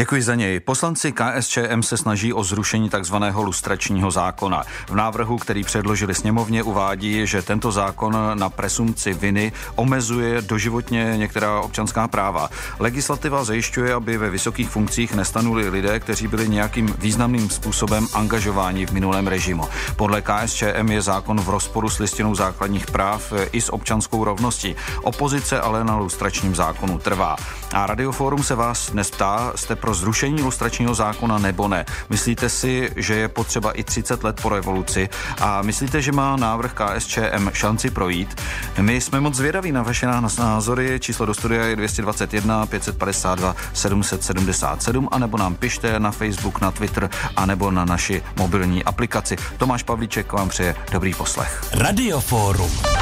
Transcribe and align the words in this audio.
Děkuji 0.00 0.22
za 0.22 0.34
něj. 0.34 0.60
Poslanci 0.60 1.12
KSČM 1.12 1.82
se 1.82 1.96
snaží 1.96 2.32
o 2.32 2.44
zrušení 2.44 2.90
takzvaného 2.90 3.42
lustračního 3.42 4.10
zákona. 4.10 4.62
V 4.88 4.94
návrhu, 4.94 5.38
který 5.38 5.64
předložili 5.64 6.14
sněmovně, 6.14 6.62
uvádí, 6.62 7.26
že 7.26 7.42
tento 7.42 7.72
zákon 7.72 8.16
na 8.34 8.50
presumci 8.50 9.14
viny 9.14 9.52
omezuje 9.74 10.42
doživotně 10.42 11.14
některá 11.16 11.60
občanská 11.60 12.08
práva. 12.08 12.48
Legislativa 12.78 13.44
zajišťuje, 13.44 13.94
aby 13.94 14.16
ve 14.16 14.30
vysokých 14.30 14.70
funkcích 14.70 15.14
nestanuli 15.14 15.68
lidé, 15.68 16.00
kteří 16.00 16.26
byli 16.26 16.48
nějakým 16.48 16.94
významným 16.98 17.50
způsobem 17.50 18.06
angažováni 18.14 18.86
v 18.86 18.92
minulém 18.92 19.26
režimu. 19.26 19.64
Podle 19.96 20.22
KSČM 20.22 20.88
je 20.90 21.02
zákon 21.02 21.40
v 21.40 21.48
rozporu 21.48 21.90
s 21.90 21.98
listinou 21.98 22.34
základních 22.34 22.86
práv 22.86 23.32
i 23.52 23.60
s 23.60 23.72
občanskou 23.72 24.24
rovností. 24.24 24.76
Opozice 25.02 25.60
ale 25.60 25.84
na 25.84 25.96
lustračním 25.96 26.54
zákonu 26.54 26.98
trvá. 26.98 27.36
A 27.72 27.86
Radioforum 27.86 28.42
se 28.42 28.54
vás 28.54 28.90
dnes 28.90 29.10
ptá, 29.10 29.52
jste 29.54 29.76
pro 29.76 29.89
zrušení 29.94 30.42
lustračního 30.42 30.94
zákona 30.94 31.38
nebo 31.38 31.68
ne? 31.68 31.84
Myslíte 32.10 32.48
si, 32.48 32.90
že 32.96 33.14
je 33.14 33.28
potřeba 33.28 33.72
i 33.72 33.84
30 33.84 34.24
let 34.24 34.40
po 34.42 34.48
revoluci 34.48 35.08
a 35.40 35.62
myslíte, 35.62 36.02
že 36.02 36.12
má 36.12 36.36
návrh 36.36 36.72
KSČM 36.74 37.50
šanci 37.52 37.90
projít? 37.90 38.40
My 38.80 39.00
jsme 39.00 39.20
moc 39.20 39.34
zvědaví 39.34 39.72
na 39.72 39.82
vaše 39.82 40.06
názory. 40.38 41.00
Číslo 41.00 41.26
do 41.26 41.34
studia 41.34 41.64
je 41.64 41.76
221 41.76 42.66
552 42.66 43.56
777 43.74 45.08
anebo 45.12 45.38
nám 45.38 45.54
pište 45.54 46.00
na 46.00 46.10
Facebook, 46.10 46.60
na 46.60 46.70
Twitter 46.70 47.10
anebo 47.36 47.70
na 47.70 47.84
naši 47.84 48.22
mobilní 48.36 48.84
aplikaci. 48.84 49.36
Tomáš 49.58 49.82
Pavlíček 49.82 50.32
vám 50.32 50.48
přeje 50.48 50.76
dobrý 50.92 51.14
poslech. 51.14 51.64
Radioforum. 51.72 52.99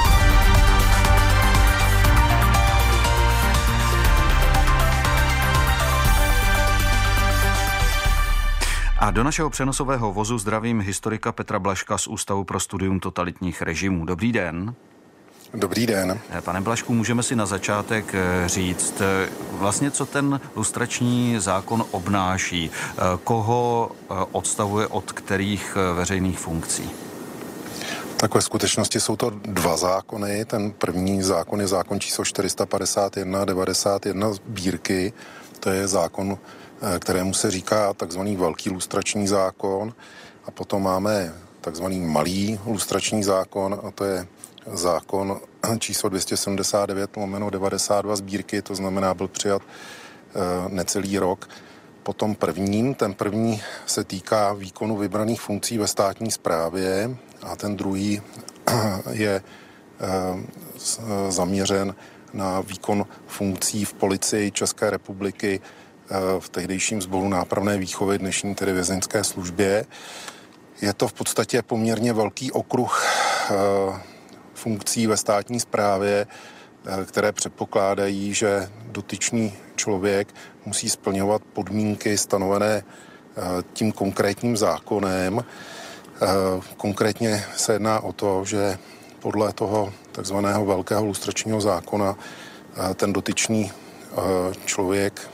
A 9.00 9.10
do 9.10 9.24
našeho 9.24 9.50
přenosového 9.50 10.12
vozu 10.12 10.38
zdravím 10.38 10.80
historika 10.80 11.32
Petra 11.32 11.58
Blaška 11.58 11.98
z 11.98 12.06
Ústavu 12.06 12.44
pro 12.44 12.60
studium 12.60 13.00
totalitních 13.00 13.62
režimů. 13.62 14.04
Dobrý 14.04 14.32
den. 14.32 14.74
Dobrý 15.54 15.86
den. 15.86 16.20
Eh, 16.30 16.40
pane 16.40 16.60
Blašku, 16.60 16.94
můžeme 16.94 17.22
si 17.22 17.36
na 17.36 17.46
začátek 17.46 18.14
eh, 18.14 18.48
říct, 18.48 19.00
eh, 19.00 19.28
vlastně 19.52 19.90
co 19.90 20.06
ten 20.06 20.40
lustrační 20.56 21.36
zákon 21.38 21.84
obnáší, 21.90 22.70
koho 23.24 23.90
odstavuje 24.32 24.86
od 24.86 25.12
kterých 25.12 25.76
veřejných 25.94 26.38
funkcí? 26.38 26.90
Tak 28.16 28.34
ve 28.34 28.42
skutečnosti 28.42 29.00
jsou 29.00 29.16
to 29.16 29.30
dva 29.30 29.76
zákony. 29.76 30.44
Ten 30.44 30.70
první 30.70 31.22
zákon 31.22 31.60
je 31.60 31.66
zákon 31.66 32.00
číslo 32.00 32.24
451 32.24 33.44
91 33.44 34.32
sbírky. 34.32 35.12
To 35.60 35.70
je 35.70 35.88
zákon 35.88 36.38
kterému 36.98 37.34
se 37.34 37.50
říká 37.50 37.94
takzvaný 37.94 38.36
velký 38.36 38.70
lustrační 38.70 39.28
zákon 39.28 39.94
a 40.44 40.50
potom 40.50 40.82
máme 40.82 41.34
takzvaný 41.60 42.00
malý 42.00 42.60
lustrační 42.66 43.22
zákon 43.22 43.80
a 43.84 43.90
to 43.90 44.04
je 44.04 44.26
zákon 44.72 45.40
číslo 45.78 46.08
279 46.08 47.16
lomeno 47.16 47.50
92 47.50 48.16
sbírky, 48.16 48.62
to 48.62 48.74
znamená 48.74 49.14
byl 49.14 49.28
přijat 49.28 49.62
eh, 49.62 50.68
necelý 50.68 51.18
rok. 51.18 51.48
Potom 52.02 52.34
prvním, 52.34 52.94
ten 52.94 53.14
první 53.14 53.62
se 53.86 54.04
týká 54.04 54.52
výkonu 54.52 54.96
vybraných 54.96 55.40
funkcí 55.40 55.78
ve 55.78 55.86
státní 55.86 56.30
správě 56.30 57.16
a 57.42 57.56
ten 57.56 57.76
druhý 57.76 58.22
je 59.10 59.42
eh, 59.42 59.42
zaměřen 61.28 61.94
na 62.32 62.60
výkon 62.60 63.06
funkcí 63.26 63.84
v 63.84 63.92
policii 63.92 64.50
České 64.50 64.90
republiky 64.90 65.60
v 66.38 66.48
tehdejším 66.48 67.02
sboru 67.02 67.28
nápravné 67.28 67.78
výchovy, 67.78 68.18
dnešní 68.18 68.54
tedy 68.54 68.72
vězeňské 68.72 69.24
službě. 69.24 69.86
Je 70.82 70.92
to 70.92 71.08
v 71.08 71.12
podstatě 71.12 71.62
poměrně 71.62 72.12
velký 72.12 72.52
okruh 72.52 73.04
eh, 73.50 73.54
funkcí 74.54 75.06
ve 75.06 75.16
státní 75.16 75.60
správě, 75.60 76.26
eh, 76.86 77.04
které 77.04 77.32
předpokládají, 77.32 78.34
že 78.34 78.70
dotyčný 78.82 79.54
člověk 79.76 80.34
musí 80.64 80.90
splňovat 80.90 81.42
podmínky 81.52 82.18
stanovené 82.18 82.82
eh, 82.82 83.42
tím 83.72 83.92
konkrétním 83.92 84.56
zákonem. 84.56 85.44
Konkrétně 86.76 87.44
se 87.56 87.72
jedná 87.72 88.00
o 88.00 88.12
to, 88.12 88.44
že 88.44 88.78
podle 89.20 89.52
toho 89.52 89.92
takzvaného 90.12 90.66
velkého 90.66 91.04
lustračního 91.04 91.60
zákona 91.60 92.16
ten 92.94 93.12
dotyčný 93.12 93.72
člověk 94.64 95.30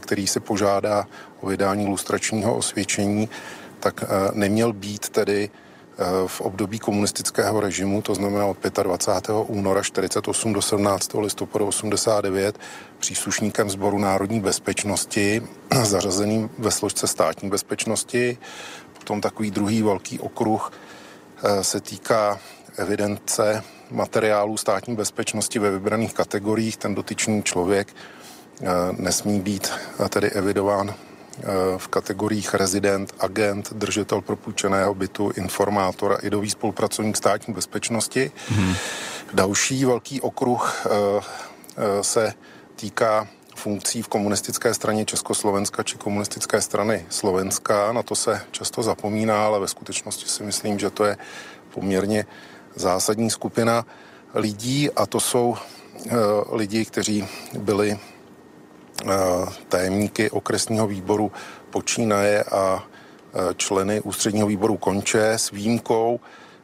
který 0.00 0.26
si 0.26 0.40
požádá 0.40 1.06
o 1.40 1.46
vydání 1.46 1.86
lustračního 1.86 2.56
osvědčení, 2.56 3.28
tak 3.80 4.02
eh, 4.02 4.06
neměl 4.32 4.72
být 4.72 5.08
tedy 5.08 5.50
eh, 5.50 6.04
v 6.26 6.40
období 6.40 6.78
komunistického 6.78 7.60
režimu, 7.60 8.02
to 8.02 8.14
znamená 8.14 8.46
od 8.46 8.56
25. 8.82 9.36
února 9.46 9.82
48 9.82 10.52
do 10.52 10.62
17. 10.62 11.14
listopadu 11.14 11.66
89, 11.66 12.58
příslušníkem 12.98 13.70
sboru 13.70 13.98
národní 13.98 14.40
bezpečnosti, 14.40 15.42
zařazeným 15.82 16.50
ve 16.58 16.70
složce 16.70 17.06
státní 17.06 17.50
bezpečnosti. 17.50 18.38
Potom 18.92 19.20
takový 19.20 19.50
druhý 19.50 19.82
velký 19.82 20.18
okruh 20.18 20.72
eh, 21.44 21.64
se 21.64 21.80
týká 21.80 22.40
evidence 22.76 23.62
materiálů 23.90 24.56
státní 24.56 24.96
bezpečnosti 24.96 25.58
ve 25.58 25.70
vybraných 25.70 26.14
kategoriích. 26.14 26.76
Ten 26.76 26.94
dotyčný 26.94 27.42
člověk 27.42 27.88
Eh, 27.88 28.25
nesmí 28.98 29.40
být 29.40 29.72
eh, 30.04 30.08
tedy 30.08 30.30
evidován 30.30 30.94
eh, 30.94 31.44
v 31.76 31.88
kategoriích 31.88 32.54
rezident, 32.54 33.14
agent, 33.18 33.72
držitel 33.72 34.20
propůjčeného 34.20 34.94
bytu, 34.94 35.30
informátor 35.36 36.12
a 36.12 36.26
idový 36.26 36.50
spolupracovník 36.50 37.16
státní 37.16 37.54
bezpečnosti. 37.54 38.30
Hmm. 38.48 38.74
Další 39.32 39.84
velký 39.84 40.20
okruh 40.20 40.86
se 42.00 42.32
týká 42.76 43.28
funkcí 43.56 44.02
v 44.02 44.08
komunistické 44.08 44.74
straně 44.74 45.04
Československa 45.04 45.82
či 45.82 45.98
komunistické 45.98 46.60
strany 46.60 47.06
Slovenska. 47.08 47.92
Na 47.92 48.02
to 48.02 48.14
se 48.14 48.40
často 48.50 48.82
zapomíná, 48.82 49.44
ale 49.44 49.60
ve 49.60 49.68
skutečnosti 49.68 50.28
si 50.28 50.42
myslím, 50.42 50.78
že 50.78 50.90
to 50.90 51.04
je 51.04 51.16
poměrně 51.74 52.26
zásadní 52.74 53.30
skupina 53.30 53.86
lidí 54.34 54.90
a 54.90 55.06
to 55.06 55.20
jsou 55.20 55.56
lidi, 56.52 56.84
kteří 56.84 57.28
byli 57.58 57.98
Eh, 57.98 58.15
tajemníky 59.68 60.30
okresního 60.30 60.86
výboru 60.86 61.32
počínaje 61.70 62.44
a 62.44 62.84
eh, 62.84 63.54
členy 63.56 64.00
ústředního 64.00 64.46
výboru 64.46 64.76
konče 64.76 65.32
s 65.32 65.50
výjimkou 65.50 66.20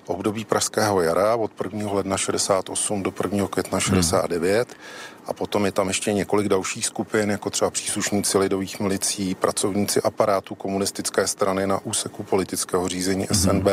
období 0.06 0.44
Pražského 0.44 1.02
jara 1.02 1.36
od 1.36 1.50
1. 1.64 1.92
ledna 1.92 2.16
68 2.16 3.02
do 3.02 3.12
1. 3.22 3.48
května 3.48 3.80
69 3.80 4.68
hmm. 4.68 4.76
a 5.26 5.32
potom 5.32 5.66
je 5.66 5.72
tam 5.72 5.88
ještě 5.88 6.12
několik 6.12 6.48
dalších 6.48 6.86
skupin, 6.86 7.30
jako 7.30 7.50
třeba 7.50 7.70
příslušníci 7.70 8.38
lidových 8.38 8.80
milicí, 8.80 9.34
pracovníci 9.34 10.02
aparátu 10.02 10.54
komunistické 10.54 11.26
strany 11.26 11.66
na 11.66 11.78
úseku 11.84 12.22
politického 12.22 12.88
řízení 12.88 13.26
hmm. 13.30 13.40
SNB, 13.40 13.66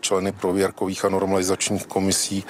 členy 0.00 0.32
prověrkových 0.32 1.04
a 1.04 1.08
normalizačních 1.08 1.86
komisí, 1.86 2.44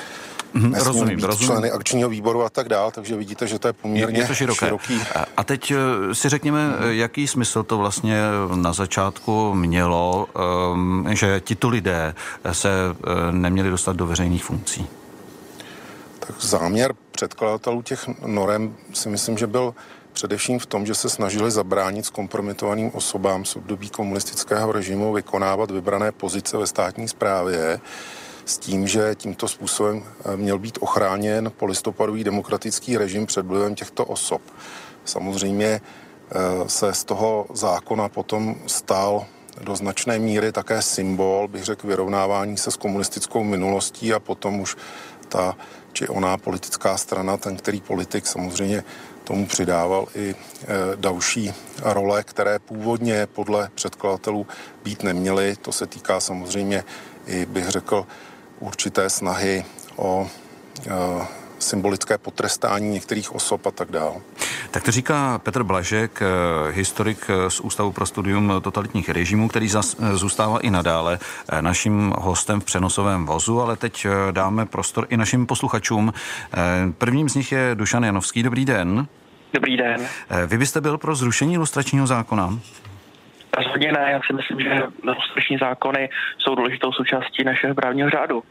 Mm, 0.55 0.75
rozumím, 0.75 1.17
být 1.17 1.25
rozumím. 1.25 1.49
členy 1.49 1.71
akčního 1.71 2.09
výboru 2.09 2.43
a 2.43 2.49
tak 2.49 2.69
dál, 2.69 2.91
takže 2.91 3.17
vidíte, 3.17 3.47
že 3.47 3.59
to 3.59 3.69
je 3.69 3.73
poměrně 3.73 4.21
je 4.21 4.27
to 4.27 4.35
široké. 4.35 4.67
široký. 4.67 5.01
A 5.37 5.45
teď 5.45 5.71
eh, 5.71 6.15
si 6.15 6.29
řekněme, 6.29 6.69
mm. 6.69 6.75
jaký 6.91 7.27
smysl 7.27 7.63
to 7.63 7.79
vlastně 7.79 8.21
na 8.55 8.73
začátku 8.73 9.55
mělo, 9.55 10.27
ehm, 10.75 11.07
že 11.11 11.41
tito 11.41 11.69
lidé 11.69 12.15
se 12.53 12.71
eh, 12.71 13.33
neměli 13.33 13.71
dostat 13.71 13.97
do 13.97 14.07
veřejných 14.07 14.45
funkcí? 14.45 14.87
Tak 16.19 16.41
záměr 16.41 16.95
předkladatelů 17.11 17.83
těch 17.83 18.09
norem 18.27 18.75
si 18.93 19.09
myslím, 19.09 19.39
že 19.39 19.47
byl 19.47 19.75
především 20.13 20.59
v 20.59 20.67
tom, 20.67 20.87
že 20.87 20.95
se 20.95 21.09
snažili 21.09 21.51
zabránit 21.51 22.07
zkompromitovaným 22.07 22.91
osobám 22.95 23.45
z 23.45 23.57
období 23.57 23.91
komunistického 23.91 24.73
režimu 24.73 25.13
vykonávat 25.13 25.71
vybrané 25.71 26.13
pozice 26.13 26.57
ve 26.57 26.67
státní 26.67 27.09
správě 27.09 27.81
s 28.51 28.59
tím, 28.59 28.87
že 28.87 29.15
tímto 29.15 29.49
způsobem 29.49 30.03
eh, 30.05 30.37
měl 30.37 30.59
být 30.59 30.79
ochráněn 30.81 31.53
polistopadový 31.57 32.25
demokratický 32.25 32.97
režim 32.97 33.27
před 33.27 33.47
vlivem 33.47 33.75
těchto 33.75 34.05
osob. 34.05 34.43
Samozřejmě 35.05 35.81
eh, 36.31 36.69
se 36.69 36.95
z 36.95 37.05
toho 37.05 37.47
zákona 37.55 38.09
potom 38.09 38.57
stal 38.67 39.27
do 39.61 39.77
značné 39.77 40.19
míry 40.19 40.53
také 40.53 40.83
symbol, 40.83 41.49
bych 41.49 41.65
řekl, 41.65 41.87
vyrovnávání 41.87 42.57
se 42.57 42.71
s 42.71 42.77
komunistickou 42.77 43.45
minulostí 43.45 44.13
a 44.13 44.21
potom 44.21 44.61
už 44.61 44.77
ta 45.29 45.57
či 45.93 46.09
oná 46.09 46.39
politická 46.39 46.97
strana, 46.97 47.37
ten 47.37 47.57
který 47.57 47.81
politik 47.81 48.27
samozřejmě 48.27 48.85
tomu 49.25 49.47
přidával 49.47 50.07
i 50.15 50.31
e, 50.31 50.37
další 50.97 51.53
role, 51.83 52.23
které 52.23 52.59
původně 52.59 53.27
podle 53.27 53.71
předkladatelů 53.75 54.47
být 54.85 55.03
neměly. 55.03 55.57
To 55.63 55.73
se 55.73 55.87
týká 55.87 56.21
samozřejmě 56.21 56.85
i, 57.27 57.47
bych 57.47 57.69
řekl, 57.69 58.07
určité 58.61 59.11
snahy 59.11 59.65
o 59.97 60.29
e, 60.87 61.41
symbolické 61.59 62.19
potrestání 62.19 62.91
některých 62.91 63.35
osob 63.35 63.67
a 63.67 63.71
tak 63.71 63.91
dále. 63.91 64.15
Tak 64.71 64.83
to 64.83 64.91
říká 64.91 65.39
Petr 65.39 65.63
Blažek, 65.63 66.23
eh, 66.23 66.73
historik 66.73 67.19
eh, 67.29 67.51
z 67.51 67.61
Ústavu 67.61 67.93
pro 67.93 68.07
studium 68.07 68.53
totalitních 68.63 69.09
režimů, 69.09 69.49
který 69.49 69.69
zas, 69.69 69.97
eh, 70.01 70.17
zůstává 70.17 70.59
i 70.59 70.71
nadále 70.71 71.19
naším 71.61 72.15
hostem 72.19 72.61
v 72.61 72.65
přenosovém 72.65 73.27
vozu, 73.27 73.61
ale 73.61 73.77
teď 73.77 74.07
dáme 74.31 74.67
prostor 74.67 75.07
i 75.11 75.17
našim 75.17 75.47
posluchačům. 75.47 76.13
Prvním 76.99 77.29
z 77.29 77.35
nich 77.35 77.53
je 77.53 77.75
Dušan 77.75 78.05
Janovský. 78.05 78.43
Dobrý 78.43 78.65
den. 78.65 79.07
Dobrý 79.53 79.77
den. 79.77 80.07
Vy 80.47 80.59
byste 80.59 80.81
byl 80.81 80.99
pro 80.99 81.15
zrušení 81.15 81.59
lustračního 81.59 82.07
zákona? 82.07 82.59
Rozhodně 83.57 83.93
ne, 83.93 84.09
já 84.13 84.21
si 84.27 84.33
myslím, 84.33 84.61
že 84.61 84.83
lustrační 85.03 85.59
zákony 85.59 86.09
jsou 86.39 86.55
důležitou 86.55 86.93
součástí 86.93 87.45
našeho 87.45 87.75
právního 87.75 88.11
řádu. 88.11 88.43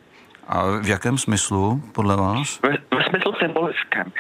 A 0.47 0.63
v 0.83 0.87
jakém 0.87 1.17
smyslu, 1.17 1.81
podle 1.95 2.15
vás? 2.15 2.61
Ve, 2.61 2.69
ve 2.69 3.03
smyslu 3.09 3.33
symbolickém. 3.39 4.11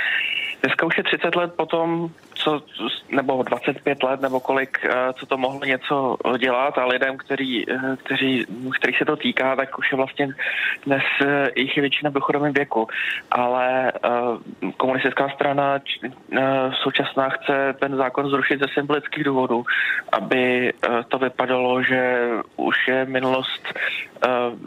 Dneska 0.63 0.85
už 0.85 0.97
je 0.97 1.03
30 1.03 1.35
let 1.35 1.53
potom, 1.57 2.09
co, 2.39 2.61
nebo 3.11 3.43
25 3.43 4.03
let, 4.03 4.21
nebo 4.21 4.39
kolik, 4.39 4.79
eh, 4.83 5.13
co 5.13 5.25
to 5.25 5.37
mohlo 5.37 5.65
něco 5.65 6.17
dělat 6.37 6.77
a 6.77 6.85
lidem, 6.85 7.17
který, 7.17 7.71
eh, 7.71 7.97
kteří, 8.03 8.45
který 8.79 8.93
se 8.93 9.05
to 9.05 9.15
týká, 9.15 9.55
tak 9.55 9.79
už 9.79 9.91
je 9.91 9.95
vlastně 9.95 10.27
dnes 10.85 11.03
eh, 11.25 11.49
jich 11.55 11.77
je 11.77 11.81
většina 11.81 12.09
v 12.09 12.13
důchodovém 12.13 12.53
věku. 12.53 12.87
Ale 13.31 13.91
komunistická 14.77 15.29
strana 15.29 15.79
současná 16.83 17.29
chce 17.29 17.73
ten 17.79 17.95
zákon 17.95 18.29
zrušit 18.29 18.59
ze 18.59 18.65
symbolických 18.73 19.23
důvodů, 19.23 19.65
aby 20.11 20.73
to 21.07 21.19
vypadalo, 21.19 21.83
že 21.83 22.29
už 22.55 22.87
je 22.87 23.05
minulost 23.05 23.73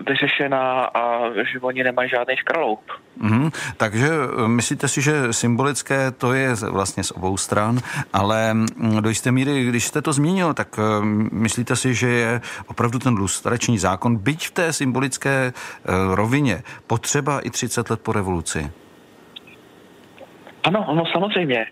vyřešená 0.08 0.84
a 0.84 1.30
že 1.52 1.60
oni 1.60 1.84
nemají 1.84 2.10
žádný 2.10 2.36
škraloup. 2.36 2.80
Mm, 3.16 3.50
takže 3.76 4.08
myslíte 4.46 4.88
si, 4.88 5.02
že 5.02 5.32
symbolické 5.32 6.10
to 6.10 6.32
je 6.32 6.54
vlastně 6.70 7.04
z 7.04 7.10
obou 7.10 7.36
stran? 7.36 7.61
Stran, 7.62 7.78
ale 8.12 8.54
mm, 8.54 9.02
do 9.02 9.08
jisté 9.08 9.32
míry, 9.32 9.64
když 9.64 9.86
jste 9.86 10.02
to 10.02 10.12
zmínil, 10.12 10.54
tak 10.54 10.68
eh, 10.78 11.04
myslíte 11.32 11.76
si, 11.76 11.94
že 11.94 12.08
je 12.08 12.40
opravdu 12.66 12.98
ten 12.98 13.14
lustrační 13.14 13.78
zákon, 13.78 14.16
byť 14.16 14.46
v 14.46 14.50
té 14.50 14.72
symbolické 14.72 15.52
eh, 15.52 15.92
rovině, 16.14 16.62
potřeba 16.86 17.40
i 17.40 17.50
30 17.50 17.90
let 17.90 18.00
po 18.02 18.12
revoluci? 18.12 18.70
Ano, 20.64 20.86
no 20.94 21.04
samozřejmě. 21.12 21.66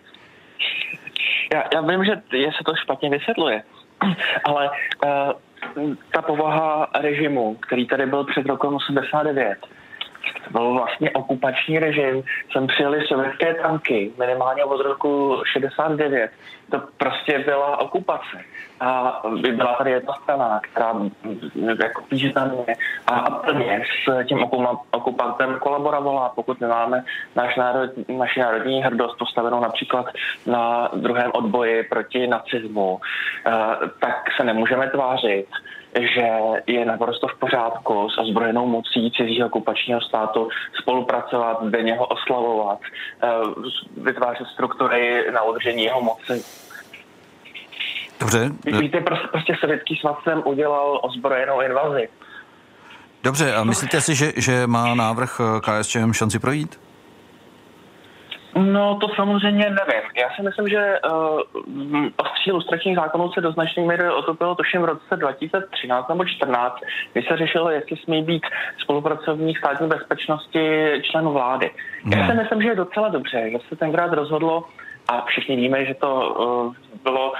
Já, 1.53 1.63
já 1.73 1.81
vím, 1.81 2.05
že 2.05 2.37
je 2.37 2.51
se 2.51 2.63
to 2.65 2.75
špatně 2.83 3.09
vysvětluje, 3.09 3.63
ale 4.45 4.69
uh, 4.69 5.93
ta 6.13 6.21
povaha 6.21 6.87
režimu, 6.99 7.55
který 7.55 7.87
tady 7.87 8.05
byl 8.05 8.23
před 8.23 8.45
rokem 8.45 8.73
89, 8.73 9.57
to 9.59 9.67
byl 10.51 10.73
vlastně 10.73 11.11
okupační 11.11 11.79
režim, 11.79 12.23
sem 12.51 12.67
přijeli 12.67 13.07
sovětské 13.07 13.53
tanky, 13.53 14.11
minimálně 14.19 14.63
od 14.63 14.81
roku 14.81 15.41
69. 15.53 16.31
To 16.71 16.81
prostě 16.97 17.39
byla 17.39 17.77
okupace. 17.77 18.37
A 18.79 19.21
byla 19.51 19.75
tady 19.75 19.91
jedna 19.91 20.13
strana, 20.23 20.59
která 20.71 20.93
jako 21.83 22.03
významně 22.11 22.75
a 23.07 23.31
plně 23.31 23.83
s 24.03 24.27
tím 24.27 24.45
okupantem 24.91 25.57
kolaborovala. 25.59 26.29
Pokud 26.35 26.61
nemáme 26.61 27.03
náš 27.35 27.55
národ, 27.55 27.89
naši 28.17 28.39
národní 28.39 28.81
hrdost 28.81 29.17
postavenou 29.17 29.59
například 29.59 30.05
na 30.45 30.91
druhém 30.95 31.31
odboji 31.33 31.83
proti 31.83 32.27
nacismu, 32.27 32.99
eh, 33.47 33.51
tak 33.99 34.15
se 34.37 34.43
nemůžeme 34.43 34.89
tvářit, 34.89 35.47
že 35.95 36.27
je 36.67 36.85
naprosto 36.85 37.27
v 37.27 37.39
pořádku 37.39 38.09
s 38.09 38.17
ozbrojenou 38.17 38.67
mocí 38.67 39.11
cizího 39.17 39.47
okupačního 39.47 40.01
státu 40.01 40.49
spolupracovat, 40.81 41.63
denně 41.63 41.95
ho 41.95 42.05
oslavovat, 42.05 42.79
eh, 43.23 43.27
vytvářet 43.97 44.47
struktury 44.53 45.31
na 45.31 45.43
udržení 45.43 45.83
jeho 45.83 46.01
moci. 46.01 46.43
Dobře. 48.19 48.51
Víte, 48.79 49.01
prostě, 49.01 49.27
prostě 49.27 49.55
sovětský 49.59 49.95
svaz 49.95 50.15
sem 50.23 50.41
udělal 50.45 50.99
ozbrojenou 51.03 51.61
invazi. 51.61 52.09
Dobře, 53.23 53.53
a 53.53 53.63
myslíte 53.63 54.01
si, 54.01 54.15
že, 54.15 54.33
že 54.37 54.67
má 54.67 54.95
návrh 54.95 55.41
eh, 55.41 55.59
KSČM 55.59 56.13
šanci 56.13 56.39
projít? 56.39 56.79
No, 58.55 58.97
to 59.01 59.07
samozřejmě 59.15 59.63
nevím. 59.63 60.03
Já 60.17 60.29
si 60.35 60.41
myslím, 60.41 60.67
že 60.67 60.99
uh, 61.11 62.07
ostří 62.17 62.51
lustračních 62.51 62.95
zákonů 62.95 63.31
se 63.31 63.41
do 63.41 63.51
značné 63.51 63.83
míry 63.83 64.09
otopilo 64.09 64.55
tuším 64.55 64.81
v 64.81 64.85
roce 64.85 65.15
2013 65.17 66.09
nebo 66.09 66.23
2014, 66.23 66.75
kdy 67.13 67.23
se 67.23 67.37
řešilo, 67.37 67.69
jestli 67.69 67.97
smí 67.97 68.23
být 68.23 68.43
spolupracovník 68.77 69.57
státní 69.57 69.87
bezpečnosti 69.87 70.91
člen 71.01 71.29
vlády. 71.29 71.71
Já 72.11 72.17
hmm. 72.17 72.29
si 72.29 72.37
myslím, 72.37 72.61
že 72.61 72.67
je 72.67 72.75
docela 72.75 73.09
dobře, 73.09 73.49
že 73.51 73.57
se 73.69 73.75
tenkrát 73.75 74.13
rozhodlo 74.13 74.63
a 75.11 75.25
všichni 75.25 75.55
víme, 75.55 75.85
že 75.85 75.93
to 75.93 76.09
uh, 76.09 76.75
bylo 77.03 77.31
uh, 77.31 77.35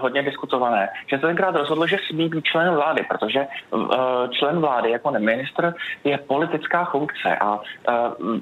hodně 0.00 0.22
diskutované, 0.22 0.88
že 1.06 1.18
se 1.18 1.26
tenkrát 1.26 1.56
rozhodlo, 1.56 1.86
že 1.86 1.96
smí 2.08 2.28
být 2.28 2.44
členem 2.44 2.74
vlády, 2.74 3.02
protože 3.08 3.46
uh, 3.70 3.82
člen 4.30 4.60
vlády 4.60 4.90
jako 4.90 5.10
ministr 5.18 5.74
je 6.04 6.18
politická 6.18 6.84
funkce 6.84 7.36
a 7.40 7.54
uh, 7.54 7.60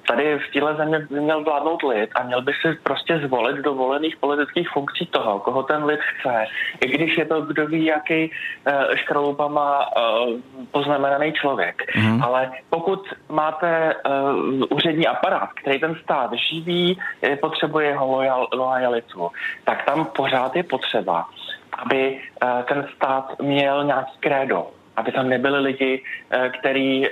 tady 0.09 0.39
v 0.39 0.53
téhle 0.53 0.75
země 0.75 0.99
by 1.11 1.21
měl 1.21 1.45
vládnout 1.45 1.83
lid 1.83 2.11
a 2.15 2.23
měl 2.23 2.43
by 2.43 2.53
si 2.53 2.79
prostě 2.83 3.19
zvolit 3.19 3.57
do 3.57 3.75
volených 3.75 4.17
politických 4.17 4.69
funkcí 4.69 5.07
toho, 5.07 5.41
koho 5.41 5.63
ten 5.63 5.85
lid 5.85 6.01
chce, 6.01 6.45
i 6.85 6.89
když 6.89 7.19
je 7.19 7.25
to 7.25 7.41
kdo 7.41 7.67
ví, 7.67 7.85
jaký 7.85 8.31
uh, 8.31 8.95
škraloupama 8.95 9.79
uh, 9.79 10.41
poznamenaný 10.71 11.33
člověk. 11.33 11.83
Mm. 11.97 12.23
Ale 12.23 12.51
pokud 12.71 13.09
máte 13.29 13.95
uh, 13.95 14.77
úřední 14.77 15.07
aparát, 15.07 15.49
který 15.63 15.81
ten 15.81 15.95
stát 16.03 16.31
živí, 16.33 16.99
potřebuje 17.41 17.97
ho 17.97 18.07
lojal, 18.07 18.47
lojalitu, 18.67 19.31
tak 19.65 19.85
tam 19.85 20.05
pořád 20.05 20.57
je 20.57 20.63
potřeba, 20.63 21.29
aby 21.73 22.19
eh, 22.43 22.65
ten 22.69 22.87
stát 22.97 23.41
měl 23.43 23.85
nějaký 23.85 24.19
krédo, 24.21 24.67
aby 24.97 25.13
tam 25.13 25.29
nebyli 25.29 25.61
lidi, 25.61 26.03
eh, 26.31 26.51
který 26.61 27.07
eh, 27.07 27.11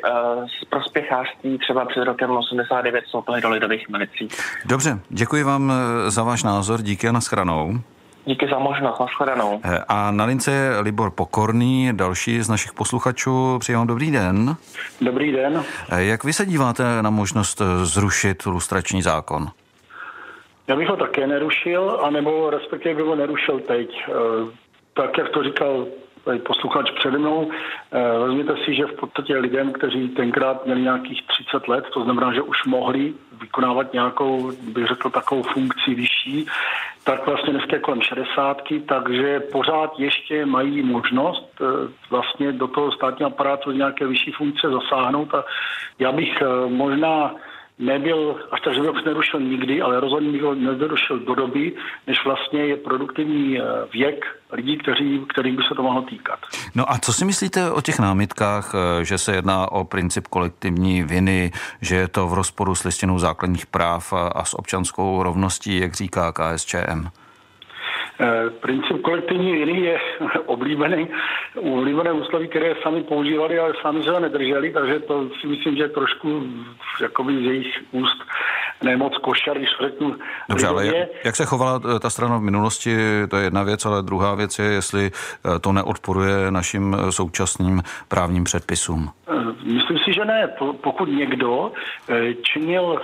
z 0.60 0.64
prospěchářství 0.64 1.58
třeba 1.58 1.84
před 1.84 2.04
rokem 2.04 2.30
89 2.30 3.04
vstoupili 3.04 3.40
do 3.40 3.50
lidových 3.50 3.88
milicí. 3.88 4.28
Dobře, 4.64 4.98
děkuji 5.08 5.42
vám 5.42 5.72
za 6.08 6.22
váš 6.22 6.42
názor, 6.42 6.82
díky 6.82 7.08
a 7.08 7.12
nashranou. 7.12 7.72
Díky 8.26 8.48
za 8.48 8.58
možnost, 8.58 9.00
nashledanou. 9.00 9.60
A 9.88 10.10
na 10.10 10.24
lince 10.24 10.50
je 10.50 10.80
Libor 10.80 11.10
Pokorný, 11.10 11.90
další 11.92 12.42
z 12.42 12.48
našich 12.48 12.72
posluchačů. 12.72 13.58
Přeji 13.58 13.76
vám 13.76 13.86
dobrý 13.86 14.10
den. 14.10 14.56
Dobrý 15.00 15.32
den. 15.32 15.64
Jak 15.96 16.24
vy 16.24 16.32
se 16.32 16.46
díváte 16.46 17.02
na 17.02 17.10
možnost 17.10 17.62
zrušit 17.82 18.46
lustrační 18.46 19.02
zákon? 19.02 19.48
Já 20.68 20.76
bych 20.76 20.88
ho 20.88 20.96
také 20.96 21.26
nerušil, 21.26 22.00
anebo 22.02 22.50
respektive 22.50 22.94
bych 22.94 23.04
ho 23.04 23.16
nerušil 23.16 23.60
teď. 23.60 24.04
Eh, 24.08 24.12
tak, 24.94 25.18
jak 25.18 25.28
to 25.28 25.42
říkal 25.42 25.86
posluchač 26.46 26.90
přede 26.90 27.18
mnou, 27.18 27.50
eh, 27.92 28.18
vezměte 28.18 28.56
si, 28.64 28.74
že 28.74 28.86
v 28.86 28.96
podstatě 28.96 29.36
lidem, 29.38 29.72
kteří 29.72 30.08
tenkrát 30.08 30.64
měli 30.66 30.80
nějakých 30.80 31.26
30 31.26 31.68
let, 31.68 31.84
to 31.94 32.04
znamená, 32.04 32.32
že 32.32 32.42
už 32.42 32.64
mohli 32.64 33.14
vykonávat 33.40 33.92
nějakou, 33.92 34.52
bych 34.62 34.86
řekl, 34.86 35.10
takovou 35.10 35.42
funkci 35.42 35.94
vyšší, 35.94 36.46
tak 37.04 37.26
vlastně 37.26 37.52
dneska 37.52 37.76
je 37.76 37.80
kolem 37.80 38.02
60, 38.02 38.62
takže 38.86 39.40
pořád 39.40 39.98
ještě 39.98 40.46
mají 40.46 40.82
možnost 40.82 41.48
eh, 41.60 41.64
vlastně 42.10 42.52
do 42.52 42.68
toho 42.68 42.92
státního 42.92 43.30
aparátu 43.30 43.70
nějaké 43.70 44.06
vyšší 44.06 44.32
funkce 44.32 44.70
zasáhnout 44.70 45.34
a 45.34 45.44
já 45.98 46.12
bych 46.12 46.42
možná 46.68 47.34
nebyl 47.78 48.36
až 48.50 48.60
tak, 48.60 48.74
bych 48.74 49.04
nerušil 49.04 49.40
nikdy, 49.40 49.82
ale 49.82 50.00
rozhodně 50.00 50.32
bych 50.32 50.42
ho 50.42 50.54
nedorušil 50.54 51.18
do 51.18 51.34
doby, 51.34 51.72
než 52.06 52.24
vlastně 52.24 52.60
je 52.60 52.76
produktivní 52.76 53.58
eh, 53.58 53.62
věk 53.92 54.24
lidí, 54.52 54.78
kteří, 54.78 55.26
kterým 55.28 55.56
by 55.56 55.62
se 55.62 55.74
to 55.74 55.82
mohlo 55.82 56.02
týkat. 56.02 56.38
No 56.74 56.92
a 56.92 56.98
co 56.98 57.12
si 57.12 57.24
myslíte 57.24 57.70
o 57.70 57.80
těch 57.80 57.98
námitkách, 57.98 58.74
eh, 58.74 59.04
že 59.04 59.18
se 59.18 59.34
jedná 59.34 59.72
o 59.72 59.84
princip 59.84 60.26
kolektivní 60.26 61.02
viny, 61.02 61.52
že 61.80 61.96
je 61.96 62.08
to 62.08 62.28
v 62.28 62.34
rozporu 62.34 62.74
s 62.74 62.84
listinou 62.84 63.18
základních 63.18 63.66
práv 63.66 64.12
a 64.12 64.44
s 64.44 64.54
občanskou 64.54 65.22
rovností, 65.22 65.80
jak 65.80 65.94
říká 65.94 66.32
KSČM? 66.32 67.23
Eh, 68.20 68.50
princip 68.50 69.02
kolektivní 69.02 69.52
viny 69.52 69.80
je 69.80 69.98
oblíbený, 70.46 71.08
oblíbené 71.60 72.12
úsloví, 72.12 72.48
které 72.48 72.74
sami 72.82 73.02
používali, 73.02 73.58
ale 73.58 73.72
sami 73.82 74.02
se 74.02 74.10
ho 74.10 74.20
nedrželi, 74.20 74.72
takže 74.72 75.00
to 75.00 75.28
si 75.40 75.46
myslím, 75.46 75.76
že 75.76 75.82
je 75.82 75.88
trošku 75.88 76.42
jakoby 77.00 77.36
z 77.36 77.40
jejich 77.40 77.74
úst 77.92 78.22
nemoc 78.82 79.18
košar, 79.18 79.58
když 79.58 79.68
řeknu. 79.82 80.16
Dobře, 80.48 80.66
ale 80.66 80.86
jak, 80.86 81.08
jak 81.24 81.36
se 81.36 81.44
chovala 81.44 81.80
eh, 81.96 82.00
ta 82.00 82.10
strana 82.10 82.38
v 82.38 82.40
minulosti, 82.40 82.96
to 83.30 83.36
je 83.36 83.44
jedna 83.44 83.62
věc, 83.62 83.86
ale 83.86 84.02
druhá 84.02 84.34
věc 84.34 84.58
je, 84.58 84.64
jestli 84.64 85.10
eh, 85.10 85.58
to 85.58 85.72
neodporuje 85.72 86.50
našim 86.50 86.96
současným 87.10 87.82
právním 88.08 88.44
předpisům. 88.44 89.10
Myslím 89.64 89.98
si, 89.98 90.12
že 90.12 90.24
ne. 90.24 90.48
Pokud 90.82 91.08
někdo 91.08 91.72
činil 92.42 93.00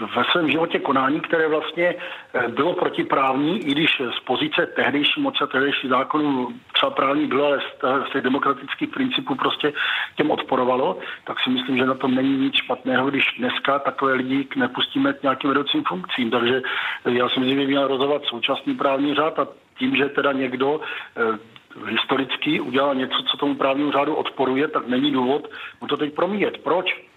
ve 0.00 0.24
svém 0.24 0.50
životě 0.50 0.78
konání, 0.78 1.20
které 1.20 1.48
vlastně 1.48 1.94
eh, 2.34 2.48
bylo 2.48 2.74
protiprávní, 2.74 3.58
i 3.58 3.72
když 3.72 4.02
z 4.16 4.20
pozice 4.20 4.66
tehdejší 4.66 5.20
moci 5.20 5.38
a 5.44 5.46
tehdejší 5.46 5.88
zákonů 5.88 6.48
třeba 6.72 6.90
právní 6.90 7.26
bylo, 7.26 7.46
ale 7.46 7.60
z 8.08 8.12
těch 8.12 8.22
demokratických 8.22 8.88
principů 8.88 9.34
prostě 9.34 9.72
těm 10.16 10.30
odporovalo, 10.30 10.98
tak 11.24 11.40
si 11.40 11.50
myslím, 11.50 11.76
že 11.76 11.86
na 11.86 11.94
tom 11.94 12.14
není 12.14 12.38
nic 12.38 12.54
špatného, 12.54 13.10
když 13.10 13.24
dneska 13.38 13.78
takové 13.78 14.12
lidi 14.12 14.48
nepustíme 14.56 15.12
k 15.12 15.22
nějakým 15.22 15.50
vedoucím 15.50 15.84
funkcím. 15.84 16.30
Takže 16.30 16.62
já 17.04 17.28
si 17.28 17.40
myslím, 17.40 17.60
že 17.60 17.66
měl 17.66 17.88
rozhodovat 17.88 18.24
současný 18.24 18.74
právní 18.74 19.14
řád 19.14 19.38
a 19.38 19.48
tím, 19.78 19.96
že 19.96 20.08
teda 20.08 20.32
někdo 20.32 20.80
eh, 21.16 21.38
historicky 21.86 22.60
udělal 22.60 22.94
něco, 22.94 23.22
co 23.22 23.36
tomu 23.36 23.54
právnímu 23.54 23.92
řádu 23.92 24.14
odporuje, 24.14 24.68
tak 24.68 24.88
není 24.88 25.12
důvod 25.12 25.50
mu 25.80 25.86
to 25.86 25.96
teď 25.96 26.14
promíjet. 26.14 26.58
Proč? 26.58 27.07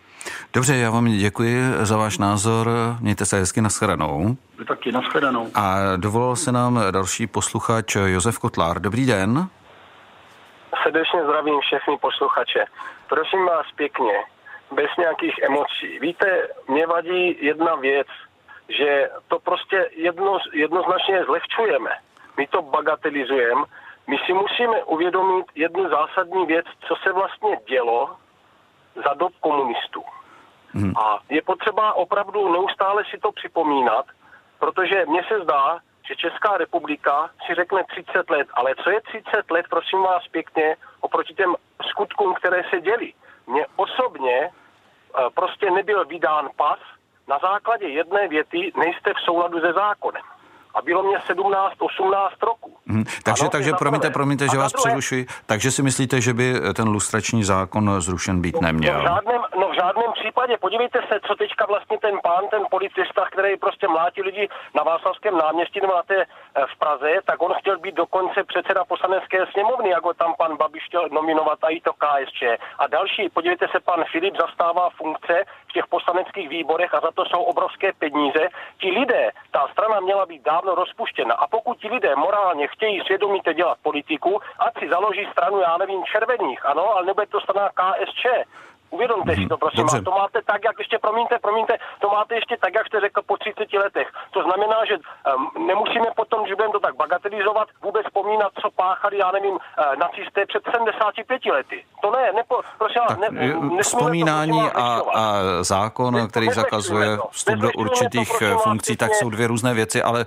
Dobře, 0.53 0.75
já 0.75 0.91
vám 0.91 1.05
děkuji 1.05 1.61
za 1.81 1.97
váš 1.97 2.17
názor. 2.17 2.69
Mějte 3.01 3.25
se 3.25 3.37
hezky 3.37 3.61
nashledanou. 3.61 4.35
Vy 4.59 4.65
taky 4.65 4.91
nashledanou. 4.91 5.51
A 5.55 5.75
dovolal 5.97 6.35
se 6.35 6.51
nám 6.51 6.81
další 6.91 7.27
posluchač 7.27 7.95
Josef 7.95 8.39
Kotlár. 8.39 8.81
Dobrý 8.81 9.05
den. 9.05 9.47
Srdečně 10.83 11.23
zdravím 11.23 11.59
všechny 11.59 11.97
posluchače. 11.97 12.65
Prosím 13.09 13.45
vás 13.45 13.65
pěkně, 13.75 14.13
bez 14.75 14.89
nějakých 14.97 15.35
emocí. 15.43 15.99
Víte, 16.01 16.47
mě 16.67 16.87
vadí 16.87 17.45
jedna 17.45 17.75
věc, 17.75 18.07
že 18.69 19.09
to 19.27 19.39
prostě 19.39 19.89
jedno, 19.95 20.37
jednoznačně 20.53 21.23
zlehčujeme. 21.25 21.91
My 22.37 22.47
to 22.47 22.61
bagatelizujeme. 22.61 23.63
My 24.07 24.17
si 24.25 24.33
musíme 24.33 24.83
uvědomit 24.83 25.45
jednu 25.55 25.89
zásadní 25.89 26.45
věc, 26.45 26.65
co 26.87 26.95
se 27.03 27.13
vlastně 27.13 27.57
dělo 27.69 28.15
za 28.95 29.13
dob 29.13 29.31
komunistů. 29.39 30.03
Hmm. 30.73 30.93
A 30.97 31.19
je 31.29 31.41
potřeba 31.41 31.93
opravdu 31.93 32.51
neustále 32.51 33.03
si 33.11 33.17
to 33.17 33.31
připomínat, 33.31 34.05
protože 34.59 35.05
mně 35.05 35.21
se 35.27 35.43
zdá, 35.43 35.79
že 36.07 36.15
Česká 36.15 36.57
republika 36.57 37.29
si 37.45 37.55
řekne 37.55 37.83
30 37.83 38.29
let, 38.29 38.47
ale 38.53 38.75
co 38.83 38.89
je 38.89 39.01
30 39.01 39.51
let, 39.51 39.65
prosím 39.69 40.01
vás 40.01 40.27
pěkně, 40.27 40.75
oproti 41.01 41.33
těm 41.33 41.55
skutkům, 41.89 42.33
které 42.33 42.61
se 42.69 42.81
děli. 42.81 43.13
Mně 43.47 43.65
osobně 43.75 44.37
e, 44.39 44.49
prostě 45.33 45.71
nebyl 45.71 46.05
vydán 46.05 46.49
pas 46.55 46.79
na 47.27 47.39
základě 47.39 47.87
jedné 47.87 48.27
věty, 48.27 48.71
nejste 48.77 49.13
v 49.13 49.25
souladu 49.25 49.59
se 49.59 49.73
zákonem 49.73 50.23
a 50.75 50.81
bylo 50.81 51.03
mě 51.03 51.17
17, 51.27 51.73
18 51.79 52.43
roků. 52.43 52.77
Hmm, 52.87 53.03
takže, 53.23 53.41
ano, 53.41 53.49
takže 53.49 53.71
promiňte, 53.73 54.09
promiňte, 54.09 54.47
že 54.51 54.57
vás 54.57 54.71
druhé... 54.71 54.89
přerušuji. 54.89 55.25
Takže 55.45 55.71
si 55.71 55.83
myslíte, 55.83 56.21
že 56.21 56.33
by 56.33 56.53
ten 56.73 56.87
lustrační 56.87 57.43
zákon 57.43 58.01
zrušen 58.01 58.41
být 58.41 58.61
neměl? 58.61 58.93
No, 58.93 58.99
v 58.99 59.03
žádném, 59.03 59.41
no 59.59 59.70
žádném 59.81 60.11
případě. 60.11 60.57
Podívejte 60.57 60.99
se, 61.09 61.19
co 61.27 61.35
teďka 61.35 61.65
vlastně 61.65 61.97
ten 61.97 62.15
pán, 62.23 62.43
ten 62.47 62.63
policista, 62.69 63.21
který 63.31 63.57
prostě 63.57 63.87
mlátí 63.87 64.21
lidi 64.21 64.49
na 64.75 64.83
Václavském 64.83 65.37
náměstí 65.37 65.81
nebo 65.81 65.93
na 65.95 66.03
té 66.03 66.19
eh, 66.21 66.25
v 66.71 66.75
Praze, 66.79 67.11
tak 67.25 67.41
on 67.41 67.53
chtěl 67.53 67.77
být 67.79 67.95
dokonce 67.95 68.43
předseda 68.43 68.85
poslanecké 68.85 69.37
sněmovny, 69.53 69.89
jako 69.89 70.13
tam 70.13 70.33
pan 70.37 70.57
Babiš 70.57 70.83
chtěl 70.85 71.09
nominovat 71.11 71.59
a 71.63 71.69
i 71.69 71.79
to 71.81 71.93
KSČ. 71.93 72.41
A 72.79 72.87
další, 72.87 73.29
podívejte 73.29 73.67
se, 73.71 73.79
pan 73.79 74.03
Filip 74.11 74.35
zastává 74.37 74.89
funkce 74.89 75.35
v 75.69 75.73
těch 75.73 75.87
poslaneckých 75.87 76.49
výborech 76.49 76.93
a 76.93 76.99
za 76.99 77.11
to 77.11 77.25
jsou 77.25 77.41
obrovské 77.43 77.93
peníze. 77.93 78.43
Ti 78.81 78.91
lidé, 78.91 79.31
ta 79.51 79.67
strana 79.71 79.99
měla 79.99 80.25
být 80.25 80.41
dávno 80.43 80.75
rozpuštěna. 80.75 81.35
A 81.35 81.47
pokud 81.47 81.77
ti 81.77 81.87
lidé 81.87 82.15
morálně 82.15 82.67
chtějí 82.67 83.01
svědomíte 83.01 83.53
dělat 83.53 83.77
politiku, 83.81 84.41
ať 84.59 84.79
si 84.79 84.89
založí 84.89 85.27
stranu, 85.31 85.59
já 85.59 85.77
nevím, 85.77 86.03
červených, 86.03 86.65
ano, 86.65 86.83
ale 86.95 87.05
nebude 87.05 87.27
to 87.27 87.41
strana 87.41 87.69
KSČ. 87.69 88.25
Uvědomte 88.91 89.35
si 89.35 89.47
to, 89.47 89.57
prosím 89.57 89.83
vás. 89.83 90.03
To 90.03 90.11
máte 90.11 90.39
tak, 90.51 90.61
jak 90.65 90.79
ještě, 90.79 90.97
promiňte, 90.99 91.35
promiňte, 91.41 91.73
to 92.01 92.07
máte 92.09 92.35
ještě 92.35 92.57
tak, 92.63 92.73
jak 92.75 92.87
jste 92.87 92.99
řekl 92.99 93.21
po 93.25 93.37
30 93.37 93.73
letech. 93.73 94.07
To 94.31 94.39
znamená, 94.43 94.77
že 94.89 94.95
um, 94.97 95.67
nemusíme 95.67 96.07
potom, 96.15 96.47
že 96.47 96.55
budeme 96.55 96.73
to 96.73 96.79
tak 96.79 96.95
bagatelizovat, 96.95 97.67
vůbec 97.83 98.05
vzpomínat, 98.05 98.51
co 98.61 98.67
páchali, 98.75 99.17
já 99.17 99.31
nevím, 99.31 99.53
uh, 99.53 99.59
nacisté 99.99 100.45
před 100.45 100.63
75 100.75 101.45
lety. 101.45 101.85
To 102.01 102.11
ne, 102.11 102.31
nepo, 102.35 102.61
prosím 102.77 103.01
vás, 103.07 103.17
ne, 103.17 103.27
Vzpomínání 103.81 104.61
to, 104.69 104.77
a, 104.77 105.01
a 105.15 105.41
zákon, 105.61 106.13
ne, 106.13 106.27
který 106.27 106.47
zakazuje 106.49 107.17
vstup 107.31 107.55
do 107.55 107.69
určitých 107.77 108.39
to, 108.39 108.45
eh, 108.45 108.55
funkcí, 108.63 108.97
tak 108.97 109.15
jsou 109.15 109.29
dvě 109.29 109.47
různé 109.47 109.73
věci, 109.73 110.03
ale 110.03 110.25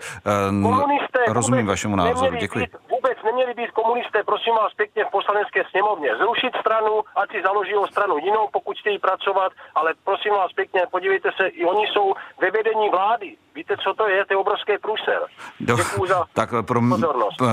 um, 0.50 0.82
rozumím 1.28 1.66
vašemu 1.66 1.96
názoru. 1.96 2.36
Děkuji. 2.36 2.60
Být, 2.60 2.93
vůbec 3.04 3.18
neměli 3.24 3.54
být 3.54 3.70
komunisté, 3.70 4.18
prosím 4.24 4.54
vás 4.54 4.74
pěkně, 4.74 5.04
v 5.04 5.10
poslanecké 5.10 5.60
sněmovně. 5.70 6.10
Zrušit 6.22 6.52
stranu, 6.60 6.94
ať 7.20 7.28
si 7.30 7.42
založí 7.42 7.74
stranu 7.90 8.18
jinou, 8.18 8.48
pokud 8.52 8.78
chtějí 8.78 8.98
pracovat, 8.98 9.52
ale 9.74 9.94
prosím 10.04 10.32
vás 10.32 10.52
pěkně, 10.52 10.80
podívejte 10.90 11.28
se, 11.36 11.46
i 11.46 11.64
oni 11.64 11.86
jsou 11.86 12.14
ve 12.40 12.50
vedení 12.50 12.90
vlády. 12.90 13.36
Víte, 13.54 13.76
co 13.84 13.94
to 13.94 14.08
je? 14.08 14.24
To 14.26 14.32
je 14.32 14.36
obrovský 14.36 14.72
průser. 14.82 15.20
Do, 15.60 15.76
za 16.08 16.24
tak 16.34 16.50
prom, 16.66 17.04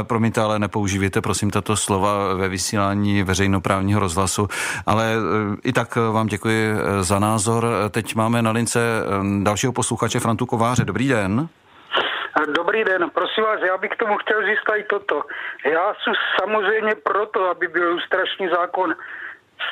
promiňte, 0.04 0.42
ale 0.42 0.60
nepoužívejte 0.60 1.22
prosím 1.22 1.50
tato 1.52 1.78
slova 1.78 2.34
ve 2.34 2.48
vysílání 2.48 3.24
veřejnoprávního 3.24 4.00
rozhlasu, 4.00 4.48
ale 4.86 5.14
eh, 5.14 5.58
i 5.64 5.74
tak 5.74 5.96
vám 5.96 6.28
děkuji 6.28 6.72
eh, 6.72 7.04
za 7.04 7.20
názor. 7.20 7.68
Teď 7.92 8.16
máme 8.16 8.42
na 8.42 8.52
lince 8.52 8.80
eh, 8.80 9.44
dalšího 9.44 9.74
posluchače 9.74 10.20
Frantu 10.20 10.46
Kováře. 10.46 10.86
Dobrý 10.86 11.08
den. 11.08 11.50
Dobrý 12.46 12.84
den, 12.84 13.10
prosím 13.10 13.44
vás, 13.44 13.62
já 13.62 13.78
bych 13.78 13.92
k 13.92 13.96
tomu 13.96 14.18
chtěl 14.18 14.46
získat 14.46 14.76
i 14.76 14.84
toto. 14.84 15.24
Já 15.66 15.94
jsem 15.94 16.14
samozřejmě 16.40 16.96
proto, 16.96 17.50
aby 17.50 17.68
byl 17.68 17.92
lustrační 17.92 18.50
zákon 18.50 18.96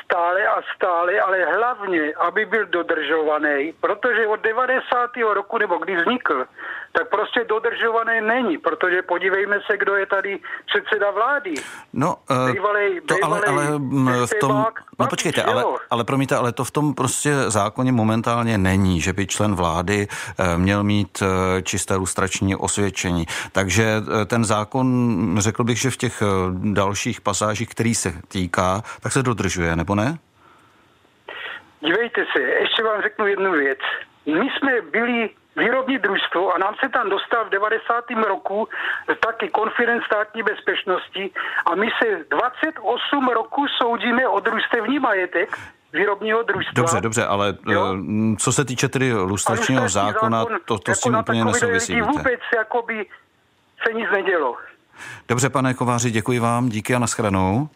stále 0.04 0.46
a 0.48 0.62
stále, 0.76 1.20
ale 1.20 1.44
hlavně, 1.44 2.14
aby 2.14 2.46
byl 2.46 2.66
dodržovaný, 2.66 3.72
protože 3.80 4.26
od 4.26 4.40
90. 4.40 5.10
roku, 5.34 5.58
nebo 5.58 5.78
kdy 5.78 5.96
vznikl, 5.96 6.46
tak 6.92 7.08
prostě 7.08 7.44
dodržované 7.48 8.20
není, 8.20 8.58
protože 8.58 9.02
podívejme 9.02 9.58
se, 9.70 9.76
kdo 9.76 9.94
je 9.94 10.06
tady 10.06 10.38
předseda 10.66 11.10
vlády. 11.10 11.54
No, 11.92 12.16
uh, 12.30 12.52
bývalej, 12.52 13.00
to 13.00 13.14
ale, 13.22 13.40
ale 13.40 13.78
mm, 13.78 14.26
v 14.26 14.34
tom, 14.40 14.66
no 14.98 15.06
počkejte, 15.06 15.42
ale, 15.42 15.64
ale 15.90 16.04
promiňte, 16.04 16.36
ale 16.36 16.52
to 16.52 16.64
v 16.64 16.70
tom 16.70 16.94
prostě 16.94 17.34
zákoně 17.50 17.92
momentálně 17.92 18.58
není, 18.58 19.00
že 19.00 19.12
by 19.12 19.26
člen 19.26 19.54
vlády 19.54 20.08
uh, 20.08 20.46
měl 20.56 20.84
mít 20.84 21.22
uh, 21.22 21.28
čisté 21.62 21.96
lustrační 21.96 22.56
osvědčení. 22.56 23.26
Takže 23.52 24.02
ten 24.26 24.44
zákon, 24.44 24.86
řekl 25.38 25.64
bych, 25.64 25.78
že 25.78 25.90
v 25.90 25.96
těch 25.96 26.22
dalších 26.52 27.20
pasážích, 27.20 27.68
který 27.68 27.94
se 27.94 28.14
týká, 28.28 28.82
tak 29.00 29.12
se 29.12 29.22
dodržuje, 29.22 29.76
nebo 29.80 29.94
ne? 29.94 30.18
Dívejte 31.80 32.20
se, 32.32 32.40
ještě 32.42 32.82
vám 32.82 33.02
řeknu 33.02 33.26
jednu 33.26 33.52
věc. 33.52 33.78
My 34.26 34.48
jsme 34.50 34.72
byli 34.90 35.30
výrobní 35.56 35.98
družstvo 35.98 36.52
a 36.54 36.58
nám 36.58 36.74
se 36.80 36.88
tam 36.88 37.10
dostal 37.10 37.44
v 37.44 37.50
90. 37.50 38.04
roku 38.28 38.68
taky 39.26 39.48
konferenc 39.48 40.04
státní 40.04 40.42
bezpečnosti 40.42 41.30
a 41.66 41.74
my 41.74 41.88
se 42.02 42.24
28 42.30 43.28
roku 43.28 43.66
soudíme 43.82 44.28
o 44.28 44.40
družstevní 44.40 44.98
majetek, 44.98 45.58
výrobního 45.92 46.42
družstva. 46.42 46.72
Dobře, 46.74 47.00
dobře, 47.00 47.24
ale 47.24 47.54
jo? 47.68 47.94
Eh, 47.94 48.36
co 48.36 48.52
se 48.52 48.64
týče 48.64 48.88
tedy 48.88 49.14
lustračního 49.14 49.88
zákona, 49.88 50.38
zákon, 50.38 50.58
to, 50.64 50.78
to 50.78 50.94
s 50.94 51.00
tím 51.00 51.12
jako 51.12 51.22
úplně 51.22 51.44
nesouvisí. 51.44 52.00
Vůbec 52.00 52.40
jakoby 52.56 53.06
se 53.86 53.92
nic 53.92 54.06
nedělo. 54.12 54.56
Dobře, 55.28 55.48
pane 55.50 55.74
Kováři, 55.74 56.10
děkuji 56.10 56.38
vám, 56.38 56.68
díky 56.68 56.94
a 56.94 56.98
nashledanou. 56.98 57.68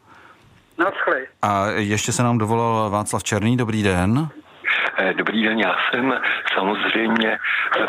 Naschle. 0.79 1.21
A 1.43 1.67
ještě 1.67 2.13
se 2.13 2.23
nám 2.23 2.39
dovolal 2.39 2.91
Václav 2.91 3.25
Černý, 3.25 3.57
dobrý 3.57 3.83
den. 3.83 4.29
Eh, 4.99 5.15
dobrý 5.15 5.43
den, 5.43 5.59
já 5.59 5.77
jsem 5.91 6.15
samozřejmě 6.55 7.39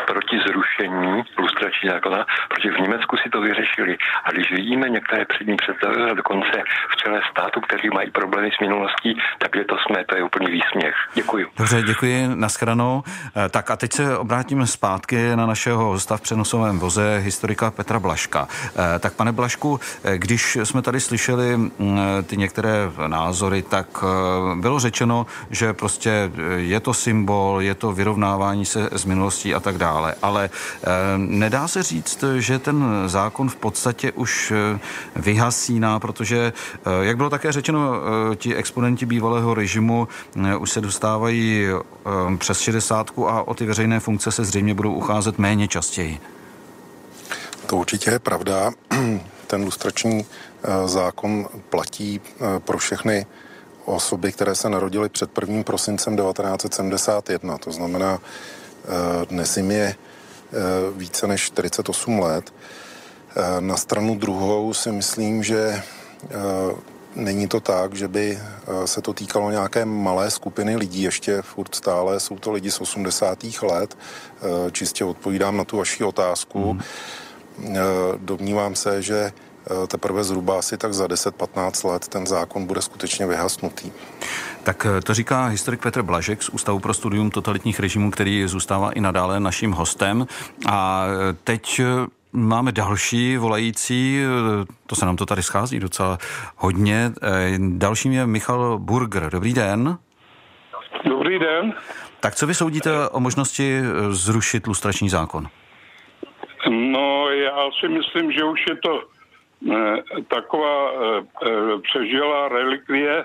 proti 0.06 0.36
zrušení 0.46 1.22
lustrační 1.38 1.90
zákona, 1.90 2.26
protože 2.48 2.70
v 2.70 2.80
Německu 2.80 3.16
si 3.16 3.30
to 3.30 3.40
vyřešili. 3.40 3.96
A 4.24 4.32
když 4.32 4.50
vidíme 4.52 4.88
některé 4.88 5.24
přední 5.24 5.56
představitele, 5.56 6.14
dokonce 6.14 6.62
v 6.92 6.96
čele 6.96 7.20
státu, 7.30 7.60
kteří 7.60 7.88
mají 7.94 8.10
problémy 8.10 8.50
s 8.56 8.60
minulostí, 8.60 9.18
tak 9.38 9.54
je 9.54 9.64
to 9.64 9.76
jsme, 9.78 10.04
to 10.04 10.16
je 10.16 10.22
úplný 10.22 10.46
výsměch. 10.46 10.94
Děkuji. 11.14 11.46
Dobře, 11.58 11.82
děkuji, 11.82 12.28
naschranou. 12.34 13.02
Eh, 13.36 13.48
tak 13.48 13.70
a 13.70 13.76
teď 13.76 13.92
se 13.92 14.18
obrátíme 14.18 14.66
zpátky 14.66 15.36
na 15.36 15.46
našeho 15.46 15.84
hosta 15.84 16.16
v 16.16 16.20
přenosovém 16.20 16.78
voze, 16.78 17.18
historika 17.18 17.70
Petra 17.70 17.98
Blaška. 17.98 18.48
Eh, 18.50 18.98
tak 18.98 19.12
pane 19.12 19.32
Blašku, 19.32 19.80
když 20.16 20.56
jsme 20.56 20.82
tady 20.82 21.00
slyšeli 21.00 21.56
mm, 21.56 22.00
ty 22.26 22.36
některé 22.36 22.72
názory, 23.06 23.62
tak 23.62 23.86
bylo 24.60 24.78
řečeno, 24.78 25.26
že 25.50 25.72
prostě 25.72 26.30
je 26.56 26.80
to 26.80 26.85
symbol, 26.94 27.62
je 27.62 27.74
to 27.74 27.92
vyrovnávání 27.92 28.66
se 28.66 28.88
s 28.92 29.04
minulostí 29.04 29.54
a 29.54 29.60
tak 29.60 29.78
dále. 29.78 30.14
Ale 30.22 30.50
eh, 30.50 30.88
nedá 31.16 31.68
se 31.68 31.82
říct, 31.82 32.24
že 32.38 32.58
ten 32.58 32.84
zákon 33.06 33.48
v 33.48 33.56
podstatě 33.56 34.12
už 34.12 34.52
eh, 34.56 34.78
vyhasíná, 35.16 36.00
protože, 36.00 36.52
eh, 36.52 36.90
jak 37.00 37.16
bylo 37.16 37.30
také 37.30 37.52
řečeno, 37.52 37.92
ti 38.36 38.54
exponenti 38.54 39.06
bývalého 39.06 39.54
režimu 39.54 40.08
už 40.58 40.70
se 40.70 40.80
dostávají 40.80 41.66
přes 42.38 42.60
60 42.60 43.10
a 43.26 43.42
o 43.42 43.54
ty 43.54 43.66
veřejné 43.66 44.00
funkce 44.00 44.32
se 44.32 44.44
zřejmě 44.44 44.74
budou 44.74 44.92
ucházet 44.92 45.38
méně 45.38 45.68
častěji. 45.68 46.20
To 47.66 47.76
určitě 47.76 48.10
je 48.10 48.18
pravda. 48.18 48.70
Ten 49.46 49.62
lustrační 49.62 50.26
zákon 50.86 51.46
platí 51.70 52.20
pro 52.64 52.78
všechny 52.78 53.26
osoby, 53.86 54.32
které 54.32 54.54
se 54.54 54.70
narodily 54.70 55.08
před 55.08 55.30
1. 55.40 55.62
prosincem 55.62 56.16
1971. 56.16 57.58
To 57.58 57.72
znamená, 57.72 58.18
Dnes 59.28 59.56
jim 59.56 59.70
je 59.70 59.94
více 60.96 61.26
než 61.26 61.42
48 61.42 62.18
let. 62.18 62.54
Na 63.60 63.76
stranu 63.76 64.14
druhou 64.14 64.74
si 64.74 64.92
myslím, 64.92 65.42
že 65.42 65.82
Není 67.16 67.48
to 67.48 67.60
tak, 67.60 67.94
že 67.94 68.08
by 68.08 68.38
se 68.84 69.02
to 69.02 69.12
týkalo 69.12 69.50
nějaké 69.50 69.84
malé 69.84 70.30
skupiny 70.30 70.76
lidí, 70.76 71.02
ještě 71.02 71.42
furt 71.42 71.74
stále 71.74 72.20
jsou 72.20 72.38
to 72.38 72.52
lidi 72.52 72.70
z 72.70 72.80
80. 72.80 73.38
let. 73.62 73.98
Čistě 74.72 75.04
odpovídám 75.04 75.56
na 75.56 75.64
tu 75.64 75.76
vaši 75.76 76.04
otázku. 76.04 76.72
Mm. 76.72 76.80
Domnívám 78.16 78.74
se, 78.74 79.02
že 79.02 79.32
teprve 79.88 80.24
zhruba 80.24 80.58
asi 80.58 80.78
tak 80.78 80.94
za 80.94 81.06
10-15 81.06 81.88
let 81.88 82.08
ten 82.08 82.26
zákon 82.26 82.66
bude 82.66 82.82
skutečně 82.82 83.26
vyhasnutý. 83.26 83.92
Tak 84.62 84.86
to 85.04 85.14
říká 85.14 85.46
historik 85.46 85.82
Petr 85.82 86.02
Blažek 86.02 86.42
z 86.42 86.48
Ústavu 86.48 86.78
pro 86.78 86.94
studium 86.94 87.30
totalitních 87.30 87.80
režimů, 87.80 88.10
který 88.10 88.48
zůstává 88.48 88.92
i 88.92 89.00
nadále 89.00 89.40
naším 89.40 89.72
hostem. 89.72 90.26
A 90.68 91.06
teď 91.44 91.80
Máme 92.32 92.72
další 92.72 93.36
volající, 93.36 94.20
to 94.86 94.96
se 94.96 95.06
nám 95.06 95.16
to 95.16 95.26
tady 95.26 95.42
schází 95.42 95.80
docela 95.80 96.18
hodně. 96.56 97.12
Dalším 97.58 98.12
je 98.12 98.26
Michal 98.26 98.78
Burger. 98.78 99.30
Dobrý 99.32 99.54
den. 99.54 99.98
Dobrý 101.04 101.38
den. 101.38 101.74
Tak 102.20 102.34
co 102.34 102.46
vy 102.46 102.54
soudíte 102.54 103.08
o 103.08 103.20
možnosti 103.20 103.80
zrušit 104.10 104.66
lustrační 104.66 105.08
zákon? 105.08 105.46
No, 106.70 107.28
já 107.30 107.68
si 107.80 107.88
myslím, 107.88 108.32
že 108.32 108.44
už 108.44 108.60
je 108.68 108.76
to 108.76 109.00
eh, 109.00 109.15
taková 110.28 110.92
eh, 110.92 111.22
eh, 111.42 111.80
přežilá 111.82 112.48
relikvie, 112.48 113.24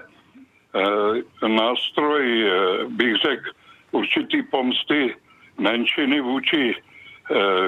nástroj, 1.48 2.52
bych 2.88 3.16
řekl, 3.16 3.50
určitý 3.92 4.44
pomsty 4.44 5.16
menšiny 5.58 6.22
vůči 6.22 6.76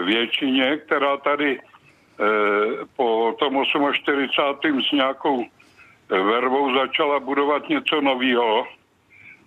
většině, 0.06 0.78
která 0.78 1.18
tady 1.18 1.60
po 2.96 3.36
tom 3.40 3.66
48. 3.94 4.84
s 4.84 4.92
nějakou 4.92 5.46
vervou 6.10 6.76
začala 6.76 7.20
budovat 7.20 7.70
něco 7.70 8.02
nového. 8.02 8.68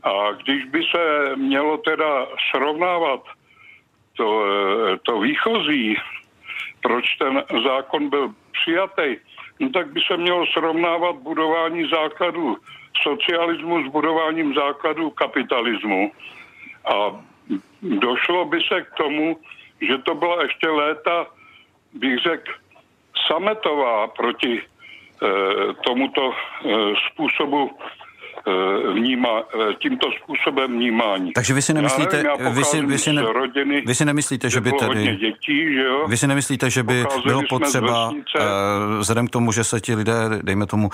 A 0.02 0.32
když 0.32 0.64
by 0.64 0.82
se 0.94 1.36
mělo 1.36 1.78
teda 1.78 2.26
srovnávat 2.50 3.24
to, 4.16 4.44
to 5.02 5.20
výchozí, 5.20 5.96
proč 6.82 7.16
ten 7.16 7.42
zákon 7.64 8.08
byl 8.08 8.34
přijatý, 8.66 9.22
no 9.60 9.70
tak 9.70 9.92
by 9.92 10.00
se 10.00 10.16
mělo 10.16 10.46
srovnávat 10.46 11.16
budování 11.16 11.88
základů 11.90 12.56
socialismu 13.02 13.82
s 13.82 13.92
budováním 13.92 14.54
základů 14.54 15.10
kapitalismu. 15.10 16.12
A 16.84 17.22
došlo 17.82 18.44
by 18.44 18.58
se 18.60 18.82
k 18.82 18.90
tomu, 18.94 19.38
že 19.80 19.98
to 19.98 20.14
byla 20.14 20.42
ještě 20.42 20.68
léta, 20.68 21.26
bych 21.92 22.18
řekl, 22.18 22.52
sametová 23.26 24.06
proti 24.08 24.58
e, 24.58 24.62
tomuto 25.86 26.32
e, 26.32 26.34
způsobu 27.06 27.70
Eh, 28.48 28.92
vníma, 28.92 29.28
eh, 29.38 29.74
tímto 29.82 30.06
způsobem 30.22 30.72
vnímání. 30.72 31.32
Takže 31.32 31.54
vy 31.54 31.62
si 31.62 31.74
nemyslíte, 31.74 32.22
nevím, 32.22 32.54
vy, 32.54 32.64
si, 32.64 32.86
vy, 32.86 32.98
si 32.98 33.12
ne, 33.12 33.22
rodiny, 33.22 33.82
vy 33.86 33.94
si 33.94 34.04
nemyslíte, 34.04 34.50
že 34.50 34.60
by 34.60 34.72
tedy, 34.72 35.16
dětí, 35.16 35.74
že 35.74 35.82
jo? 35.82 36.04
vy 36.08 36.16
si 36.16 36.26
nemyslíte, 36.26 36.70
že 36.70 36.82
by 36.82 37.02
Pocházeli 37.02 37.24
bylo 37.26 37.42
potřeba, 37.48 38.10
uh, 38.10 38.16
vzhledem 38.98 39.26
k 39.26 39.30
tomu, 39.30 39.52
že 39.52 39.64
se 39.64 39.80
ti 39.80 39.94
lidé, 39.94 40.14
dejme 40.42 40.66
tomu, 40.66 40.90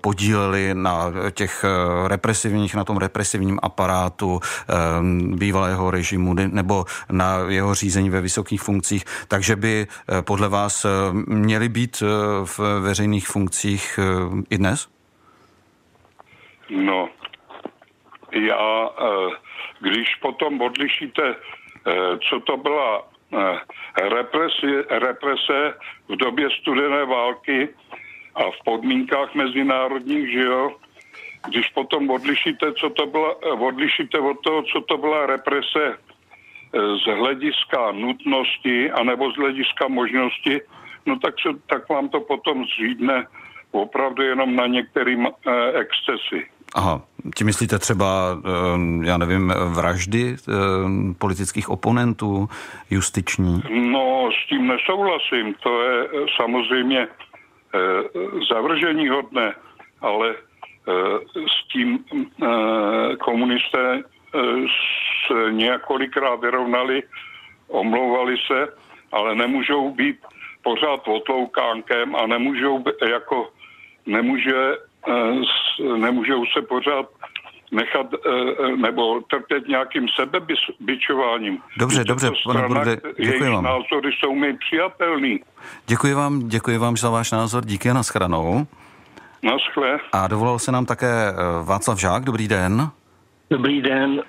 podíleli 0.00 0.70
na 0.72 1.12
těch 1.30 1.64
represivních, 2.06 2.74
na 2.74 2.84
tom 2.84 2.96
represivním 2.96 3.58
aparátu 3.62 4.40
bývalého 5.34 5.90
režimu 5.90 6.34
nebo 6.34 6.84
na 7.10 7.38
jeho 7.48 7.74
řízení 7.74 8.10
ve 8.10 8.20
vysokých 8.20 8.62
funkcích, 8.62 9.04
takže 9.28 9.56
by 9.56 9.86
podle 10.20 10.48
vás 10.48 10.86
měli 11.26 11.68
být 11.68 12.02
v 12.44 12.80
veřejných 12.80 13.28
funkcích 13.28 13.98
i 14.50 14.58
dnes? 14.58 14.91
No, 16.72 17.08
já, 18.32 18.88
eh, 18.88 19.30
když 19.80 20.16
potom 20.16 20.60
odlišíte, 20.60 21.34
eh, 21.86 22.18
co 22.28 22.40
to 22.40 22.56
byla 22.56 23.02
eh, 23.32 24.08
represi, 24.08 24.82
represe 24.88 25.74
v 26.08 26.16
době 26.16 26.48
studené 26.60 27.04
války 27.04 27.68
a 28.34 28.42
v 28.50 28.64
podmínkách 28.64 29.34
mezinárodních, 29.34 30.32
že 30.32 30.40
jo, 30.40 30.76
když 31.48 31.68
potom 31.68 32.10
odlišíte, 32.10 32.72
co 32.72 32.90
to 32.90 33.06
byla, 33.06 33.36
odlišíte 33.42 34.18
od 34.18 34.40
toho, 34.40 34.62
co 34.62 34.80
to 34.80 34.96
byla 34.98 35.26
represe 35.26 35.98
z 36.72 37.04
hlediska 37.04 37.92
nutnosti 37.92 38.90
anebo 38.90 39.32
z 39.32 39.36
hlediska 39.36 39.88
možnosti, 39.88 40.60
no 41.06 41.18
tak, 41.18 41.34
se, 41.40 41.48
tak 41.66 41.88
vám 41.88 42.08
to 42.08 42.20
potom 42.20 42.64
zřídne 42.64 43.26
opravdu 43.70 44.22
jenom 44.22 44.56
na 44.56 44.66
některým 44.66 45.28
excesy. 45.74 46.48
Aha, 46.74 47.02
ti 47.36 47.44
myslíte 47.44 47.78
třeba, 47.78 48.38
eh, 48.44 49.06
já 49.06 49.18
nevím, 49.18 49.52
vraždy 49.74 50.36
eh, 50.36 50.52
politických 51.18 51.68
oponentů, 51.68 52.48
justiční? 52.90 53.62
No, 53.70 54.30
s 54.32 54.48
tím 54.48 54.66
nesouhlasím. 54.66 55.54
To 55.62 55.82
je 55.82 56.04
eh, 56.04 56.26
samozřejmě 56.36 57.08
zavržení 58.50 59.08
hodné, 59.08 59.54
ale 60.00 60.34
s 61.34 61.68
tím 61.72 62.04
komunisté 63.20 64.02
se 65.26 65.52
několikrát 65.52 66.40
vyrovnali, 66.40 67.02
omlouvali 67.68 68.36
se, 68.46 68.68
ale 69.12 69.34
nemůžou 69.34 69.90
být 69.90 70.16
pořád 70.62 71.08
otloukánkem 71.08 72.16
a 72.16 72.26
nemůžou 72.26 72.84
jako 73.08 73.48
nemůže 74.06 74.54
Eh, 74.54 74.91
nemůžou 75.96 76.44
se 76.46 76.62
pořád 76.62 77.06
nechat 77.72 78.06
eh, 78.14 78.76
nebo 78.76 79.20
trpět 79.20 79.68
nějakým 79.68 80.06
sebebičováním. 80.20 81.58
Dobře, 81.78 82.04
dobře, 82.04 82.30
pane 82.46 82.68
Burde, 82.68 82.96
děkuji 83.20 83.50
vám. 83.50 83.64
názory 83.64 84.10
jsou 84.18 84.34
mi 84.34 84.56
přijatelný. 84.56 85.40
Děkuji 85.86 86.14
vám, 86.14 86.48
děkuji 86.48 86.78
vám 86.78 86.96
za 86.96 87.10
váš 87.10 87.32
názor, 87.32 87.64
díky 87.64 87.90
a 87.90 87.92
naschranou. 87.92 88.66
Naschle. 89.42 89.98
A 90.12 90.28
dovolal 90.28 90.58
se 90.58 90.72
nám 90.72 90.86
také 90.86 91.28
eh, 91.28 91.34
Václav 91.64 91.98
Žák, 91.98 92.24
dobrý 92.24 92.48
den. 92.48 92.90
Dobrý 93.50 93.82
den. 93.82 94.22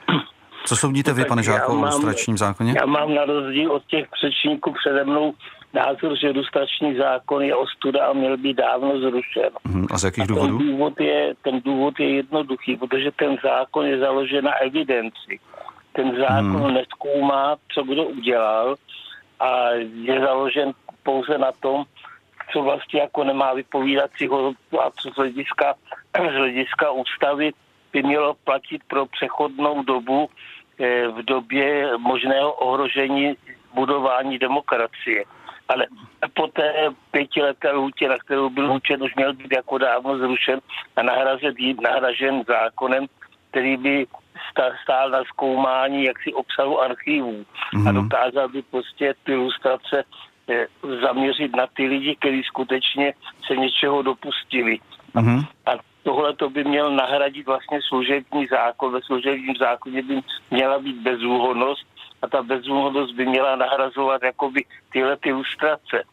Co 0.66 0.76
soudíte 0.76 1.14
vy, 1.14 1.26
pane 1.26 1.44
Žáko, 1.44 1.74
o 1.74 1.76
lustračním 1.76 2.38
zákoně? 2.38 2.74
Já 2.80 2.86
mám 2.86 3.16
na 3.16 3.26
rozdíl 3.26 3.72
od 3.72 3.86
těch 3.86 4.06
předšníků 4.12 4.74
přede 4.74 5.04
mnou 5.04 5.34
názor, 5.74 6.18
že 6.18 6.30
lustrační 6.30 6.96
zákon 6.96 7.42
je 7.42 7.56
ostuda 7.56 8.06
a 8.08 8.14
měl 8.14 8.38
být 8.38 8.58
dávno 8.58 9.00
zrušen. 9.00 9.50
Hmm, 9.66 9.88
a 9.92 9.98
z 9.98 10.04
jakých 10.04 10.24
a 10.24 10.28
důvodů? 10.28 10.58
Ten 10.58 10.68
důvod, 10.68 11.00
je, 11.00 11.34
ten 11.42 11.62
důvod 11.62 12.00
je 12.00 12.10
jednoduchý, 12.16 12.78
protože 12.78 13.12
ten 13.12 13.38
zákon 13.44 13.86
je 13.86 14.00
založen 14.00 14.46
na 14.46 14.54
evidenci. 14.54 15.40
Ten 15.94 16.16
zákon 16.20 16.64
hmm. 16.64 16.74
neskúmá, 16.74 17.56
co 17.74 17.84
kdo 17.84 18.04
udělal 18.06 18.76
a 19.40 19.70
je 20.04 20.20
založen 20.20 20.72
pouze 21.04 21.38
na 21.38 21.52
tom, 21.52 21.84
co 22.52 22.62
vlastně 22.62 23.02
jako 23.02 23.24
nemá 23.24 23.54
vypovídacího 23.54 24.54
a 24.80 24.92
co 24.92 25.10
z 25.10 25.16
hlediska, 25.16 25.74
z 26.32 26.36
hlediska 26.36 26.92
ústavy 26.92 27.52
by 27.94 28.04
mělo 28.04 28.34
platit 28.44 28.82
pro 28.88 29.06
přechodnou 29.06 29.84
dobu 29.84 30.30
eh, 30.80 31.08
v 31.08 31.26
době 31.26 31.98
možného 31.98 32.54
ohrožení 32.54 33.36
budování 33.74 34.40
demokracie 34.40 35.24
ale 35.70 35.86
po 36.34 36.48
té 36.48 36.74
pětileté 37.12 37.72
lhůtě, 37.72 38.10
na 38.10 38.18
kterou 38.18 38.50
byl 38.50 38.72
určen, 38.72 39.04
už 39.04 39.16
měl 39.16 39.34
být 39.34 39.52
jako 39.56 39.78
dávno 39.78 40.18
zrušen 40.18 40.60
a 40.96 41.04
nahrazen, 41.04 41.54
nahražen 41.84 42.44
zákonem, 42.48 43.06
který 43.52 43.78
by 43.78 44.08
stál 44.84 45.10
na 45.10 45.24
zkoumání 45.24 46.04
jaksi 46.04 46.34
obsahu 46.34 46.82
archivů 46.82 47.46
mm-hmm. 47.74 47.88
a 47.88 47.92
mhm. 47.92 48.04
dokázal 48.04 48.50
by 48.50 48.62
prostě 48.62 49.14
ty 49.24 49.32
ilustrace 49.32 50.04
eh, 50.50 50.68
zaměřit 51.02 51.56
na 51.56 51.68
ty 51.68 51.88
lidi, 51.88 52.16
kteří 52.16 52.44
skutečně 52.44 53.14
se 53.48 53.56
něčeho 53.56 54.02
dopustili. 54.02 54.80
Mm-hmm. 55.16 55.48
A 55.66 55.72
tohle 56.04 56.36
to 56.36 56.50
by 56.50 56.64
měl 56.64 56.92
nahradit 56.92 57.46
vlastně 57.46 57.80
služební 57.88 58.48
zákon. 58.48 58.94
Ve 58.94 59.02
služebním 59.02 59.56
zákoně 59.56 60.02
by 60.02 60.22
měla 60.52 60.80
být 60.80 60.98
bezúhodnost 60.98 61.93
a 62.24 62.28
ta 62.28 62.44
bezúhodnost 62.44 63.16
by 63.16 63.26
měla 63.26 63.56
nahrazovat 63.56 64.24
jakoby 64.24 64.66
tyhle 64.92 65.18
ty 65.18 65.30
ilustrace. 65.30 66.04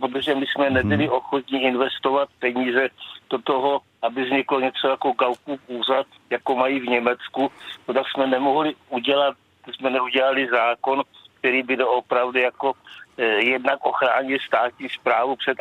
Protože 0.00 0.34
my 0.34 0.46
jsme 0.46 0.70
nebyli 0.70 1.04
mhm. 1.04 1.12
ochotní 1.12 1.62
investovat 1.62 2.28
peníze 2.38 2.88
do 3.30 3.38
toho, 3.38 3.80
aby 4.02 4.24
vzniklo 4.24 4.60
něco 4.60 4.88
jako 4.88 5.12
Gaukův 5.12 5.60
úřad, 5.66 6.06
jako 6.30 6.56
mají 6.56 6.80
v 6.80 6.88
Německu, 6.88 7.50
no 7.88 7.94
tak 7.94 8.06
jsme 8.08 8.26
nemohli 8.26 8.74
udělat, 8.88 9.36
jsme 9.72 9.90
neudělali 9.90 10.48
zákon, 10.48 11.02
který 11.38 11.62
by 11.62 11.76
opravdu 11.84 12.38
jako 12.38 12.72
eh, 13.18 13.24
jednak 13.24 13.86
ochránil 13.86 14.38
státní 14.46 14.88
zprávu 14.88 15.36
před, 15.36 15.58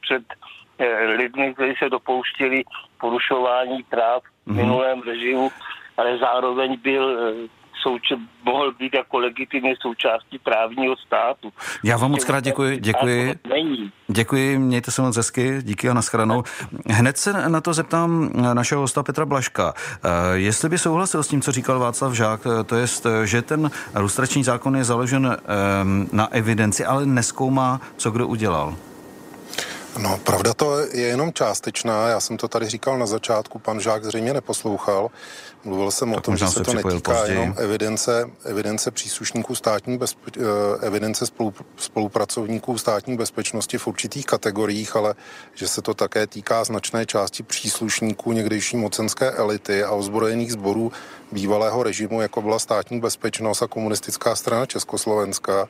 před 0.00 0.22
eh, 0.78 1.04
lidmi, 1.04 1.54
kteří 1.54 1.74
se 1.78 1.88
dopouštěli 1.90 2.64
porušování 3.00 3.82
práv 3.82 4.22
v 4.22 4.46
mhm. 4.46 4.56
minulém 4.56 5.02
režimu, 5.02 5.50
ale 5.96 6.18
zároveň 6.18 6.78
byl 6.80 7.18
eh, 7.18 7.61
souč- 7.86 8.18
mohl 8.44 8.72
být 8.72 8.94
jako 8.94 9.18
legitimně 9.18 9.74
součástí 9.80 10.38
právního 10.38 10.96
státu. 10.96 11.52
Já 11.84 11.96
vám 11.96 12.10
moc 12.10 12.24
krát 12.24 12.40
děkuji, 12.40 12.78
děkuji. 12.80 13.34
Není. 13.48 13.92
Děkuji, 14.08 14.58
mějte 14.58 14.90
se 14.90 15.02
moc 15.02 15.16
hezky, 15.16 15.58
díky 15.62 15.88
a 15.88 15.94
nashledanou. 15.94 16.42
Hned 16.86 17.18
se 17.18 17.48
na 17.48 17.60
to 17.60 17.74
zeptám 17.74 18.30
našeho 18.52 18.80
hosta 18.80 19.02
Petra 19.02 19.26
Blaška. 19.26 19.74
Eh, 19.76 20.08
jestli 20.34 20.68
by 20.68 20.78
souhlasil 20.78 21.22
s 21.22 21.28
tím, 21.28 21.42
co 21.42 21.52
říkal 21.52 21.78
Václav 21.78 22.12
Žák, 22.12 22.40
eh, 22.46 22.64
to 22.64 22.76
je, 22.76 22.86
že 23.24 23.42
ten 23.42 23.70
lustrační 23.94 24.44
zákon 24.44 24.76
je 24.76 24.84
založen 24.84 25.36
eh, 25.38 25.46
na 26.12 26.32
evidenci, 26.32 26.84
ale 26.84 27.06
neskoumá, 27.06 27.80
co 27.96 28.10
kdo 28.10 28.26
udělal. 28.26 28.76
No, 29.98 30.18
pravda 30.24 30.54
to 30.54 30.78
je 30.78 31.02
jenom 31.02 31.32
částečná. 31.32 32.08
Já 32.08 32.20
jsem 32.20 32.36
to 32.36 32.48
tady 32.48 32.68
říkal 32.68 32.98
na 32.98 33.06
začátku, 33.06 33.58
pan 33.58 33.80
Žák 33.80 34.04
zřejmě 34.04 34.32
neposlouchal. 34.32 35.10
Mluvil 35.64 35.90
jsem 35.90 36.10
tak 36.10 36.18
o 36.18 36.20
tom, 36.20 36.36
že 36.36 36.46
se 36.46 36.62
to 36.62 36.74
netýká 36.74 37.12
později. 37.12 37.38
jenom 37.38 37.54
evidence, 37.58 38.30
evidence 38.44 38.90
příslušníků 38.90 39.54
státní 39.54 39.98
bezpe, 39.98 40.30
eh, 40.36 40.86
evidence 40.86 41.26
spolu, 41.26 41.54
spolupracovníků 41.76 42.78
státní 42.78 43.16
bezpečnosti 43.16 43.78
v 43.78 43.86
určitých 43.86 44.26
kategoriích, 44.26 44.96
ale 44.96 45.14
že 45.54 45.68
se 45.68 45.82
to 45.82 45.94
také 45.94 46.26
týká 46.26 46.64
značné 46.64 47.06
části 47.06 47.42
příslušníků 47.42 48.32
někdejší 48.32 48.76
mocenské 48.76 49.30
elity 49.30 49.84
a 49.84 49.90
ozbrojených 49.90 50.52
sborů 50.52 50.92
bývalého 51.32 51.82
režimu, 51.82 52.20
jako 52.20 52.42
byla 52.42 52.58
státní 52.58 53.00
bezpečnost 53.00 53.62
a 53.62 53.66
komunistická 53.66 54.36
strana 54.36 54.66
Československa. 54.66 55.68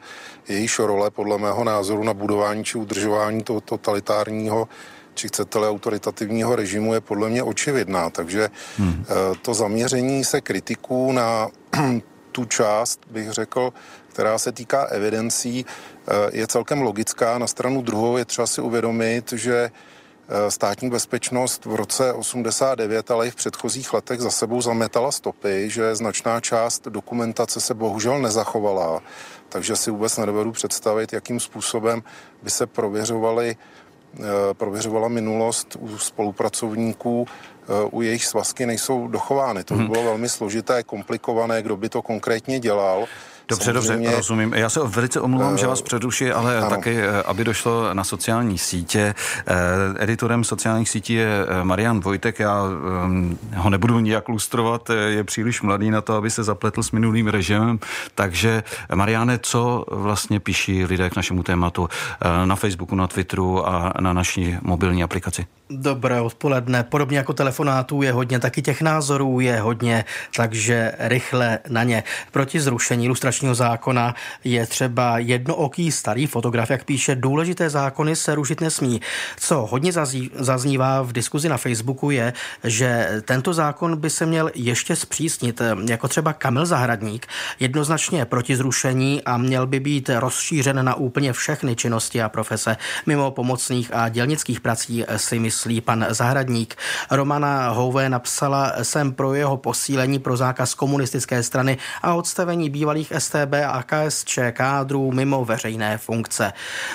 Jejíž 0.48 0.78
role 0.78 1.10
podle 1.10 1.38
mého 1.38 1.64
názoru 1.64 2.04
na 2.04 2.14
budování 2.14 2.64
či 2.64 2.78
udržování 2.78 3.42
toho 3.42 3.60
totalitárního 3.60 4.68
či 5.14 5.28
chcete 5.28 5.58
autoritativního 5.58 6.56
režimu 6.56 6.94
je 6.94 7.00
podle 7.00 7.28
mě 7.28 7.42
očividná. 7.42 8.10
Takže 8.10 8.48
hmm. 8.76 9.04
Eh, 9.08 9.14
to 9.42 9.54
zaměření 9.54 10.24
se 10.24 10.40
kritiků 10.40 11.12
na 11.12 11.48
tu 12.32 12.44
část, 12.44 13.00
bych 13.10 13.30
řekl, 13.30 13.72
která 14.08 14.38
se 14.38 14.52
týká 14.52 14.84
evidencí, 14.84 15.66
eh, 15.66 16.12
je 16.32 16.46
celkem 16.46 16.82
logická. 16.82 17.38
Na 17.38 17.46
stranu 17.46 17.82
druhou 17.82 18.16
je 18.16 18.24
třeba 18.24 18.46
si 18.46 18.60
uvědomit, 18.60 19.32
že 19.32 19.70
eh, 19.70 20.50
státní 20.50 20.90
bezpečnost 20.90 21.64
v 21.64 21.74
roce 21.74 22.12
89, 22.12 23.10
ale 23.10 23.26
i 23.26 23.30
v 23.30 23.34
předchozích 23.34 23.92
letech 23.92 24.20
za 24.20 24.30
sebou 24.30 24.62
zametala 24.62 25.12
stopy, 25.12 25.70
že 25.70 25.94
značná 25.96 26.40
část 26.40 26.88
dokumentace 26.88 27.60
se 27.60 27.74
bohužel 27.74 28.18
nezachovala. 28.18 29.02
Takže 29.48 29.76
si 29.76 29.90
vůbec 29.90 30.16
nedovedu 30.16 30.52
představit, 30.52 31.12
jakým 31.12 31.40
způsobem 31.40 32.02
by 32.42 32.50
se 32.50 32.66
prověřovaly 32.66 33.56
prověřovala 34.52 35.08
minulost 35.08 35.76
u 35.80 35.98
spolupracovníků, 35.98 37.26
eh, 37.28 37.88
u 37.90 38.02
jejich 38.02 38.24
svazky 38.24 38.66
nejsou 38.66 39.08
dochovány. 39.08 39.64
To 39.64 39.74
by 39.74 39.80
mhm. 39.80 39.92
bylo 39.92 40.04
velmi 40.04 40.28
složité, 40.28 40.82
komplikované, 40.82 41.62
kdo 41.62 41.76
by 41.76 41.88
to 41.88 42.02
konkrétně 42.02 42.60
dělal. 42.60 43.06
Dobře, 43.52 43.64
Samozřejmě, 43.64 44.06
dobře, 44.06 44.16
rozumím. 44.16 44.54
Já 44.54 44.68
se 44.68 44.80
velice 44.84 45.20
omlouvám, 45.20 45.52
uh, 45.52 45.58
že 45.58 45.66
vás 45.66 45.82
předuši, 45.82 46.32
ale 46.32 46.58
ano. 46.58 46.70
taky, 46.70 46.96
eh, 46.96 47.22
aby 47.22 47.44
došlo 47.44 47.94
na 47.94 48.04
sociální 48.04 48.58
sítě. 48.58 49.14
Editorem 49.98 50.44
sociálních 50.44 50.88
sítí 50.88 51.12
je 51.12 51.46
Marian 51.62 52.00
Vojtek. 52.00 52.38
Já 52.38 52.62
um, 52.62 53.38
ho 53.56 53.70
nebudu 53.70 53.98
nijak 53.98 54.28
lustrovat, 54.28 54.90
je 55.08 55.24
příliš 55.24 55.62
mladý 55.62 55.90
na 55.90 56.00
to, 56.00 56.14
aby 56.14 56.30
se 56.30 56.42
zapletl 56.42 56.82
s 56.82 56.90
minulým 56.90 57.28
režimem. 57.28 57.78
Takže, 58.14 58.62
Mariane, 58.94 59.38
co 59.38 59.84
vlastně 59.90 60.40
píší 60.40 60.84
lidé 60.84 61.10
k 61.10 61.16
našemu 61.16 61.42
tématu 61.42 61.88
na 62.44 62.56
Facebooku, 62.56 62.94
na 62.94 63.06
Twitteru 63.06 63.68
a 63.68 63.92
na 64.00 64.12
naší 64.12 64.56
mobilní 64.62 65.04
aplikaci? 65.04 65.46
Dobré 65.76 66.20
odpoledne. 66.20 66.82
Podobně 66.82 67.16
jako 67.16 67.32
telefonátů 67.32 68.02
je 68.02 68.12
hodně, 68.12 68.38
taky 68.38 68.62
těch 68.62 68.82
názorů 68.82 69.40
je 69.40 69.60
hodně, 69.60 70.04
takže 70.36 70.92
rychle 70.98 71.58
na 71.68 71.82
ně. 71.82 72.04
Proti 72.32 72.60
zrušení 72.60 73.04
ilustračního 73.04 73.54
zákona 73.54 74.14
je 74.44 74.66
třeba 74.66 75.18
jednooký 75.18 75.92
starý 75.92 76.26
fotograf, 76.26 76.70
jak 76.70 76.84
píše, 76.84 77.14
důležité 77.14 77.70
zákony 77.70 78.16
se 78.16 78.34
rušit 78.34 78.60
nesmí. 78.60 79.00
Co 79.36 79.66
hodně 79.70 79.92
zaznívá 80.34 81.02
v 81.02 81.12
diskuzi 81.12 81.48
na 81.48 81.56
Facebooku 81.56 82.10
je, 82.10 82.32
že 82.64 83.08
tento 83.24 83.52
zákon 83.52 83.96
by 83.96 84.10
se 84.10 84.26
měl 84.26 84.50
ještě 84.54 84.96
zpřísnit, 84.96 85.62
jako 85.88 86.08
třeba 86.08 86.32
Kamil 86.32 86.66
Zahradník, 86.66 87.26
jednoznačně 87.60 88.24
proti 88.24 88.56
zrušení 88.56 89.22
a 89.24 89.36
měl 89.36 89.66
by 89.66 89.80
být 89.80 90.10
rozšířen 90.14 90.84
na 90.84 90.94
úplně 90.94 91.32
všechny 91.32 91.76
činnosti 91.76 92.22
a 92.22 92.28
profese. 92.28 92.76
Mimo 93.06 93.30
pomocných 93.30 93.94
a 93.94 94.08
dělnických 94.08 94.60
prací 94.60 95.04
si 95.16 95.38
myslí 95.38 95.61
myslí 95.62 95.80
pan 95.80 96.06
Zahradník. 96.10 96.76
Romana 97.10 97.68
Houvé 97.68 98.08
napsala, 98.08 98.72
jsem 98.82 99.12
pro 99.12 99.34
jeho 99.34 99.56
posílení 99.56 100.18
pro 100.18 100.36
zákaz 100.36 100.74
komunistické 100.74 101.42
strany 101.42 101.78
a 102.02 102.14
odstavení 102.14 102.70
bývalých 102.70 103.12
STB 103.18 103.54
a 103.66 103.82
KSČ 103.82 104.38
kádrů 104.52 105.12
mimo 105.12 105.44
veřejné 105.44 105.98
funkce. 105.98 106.52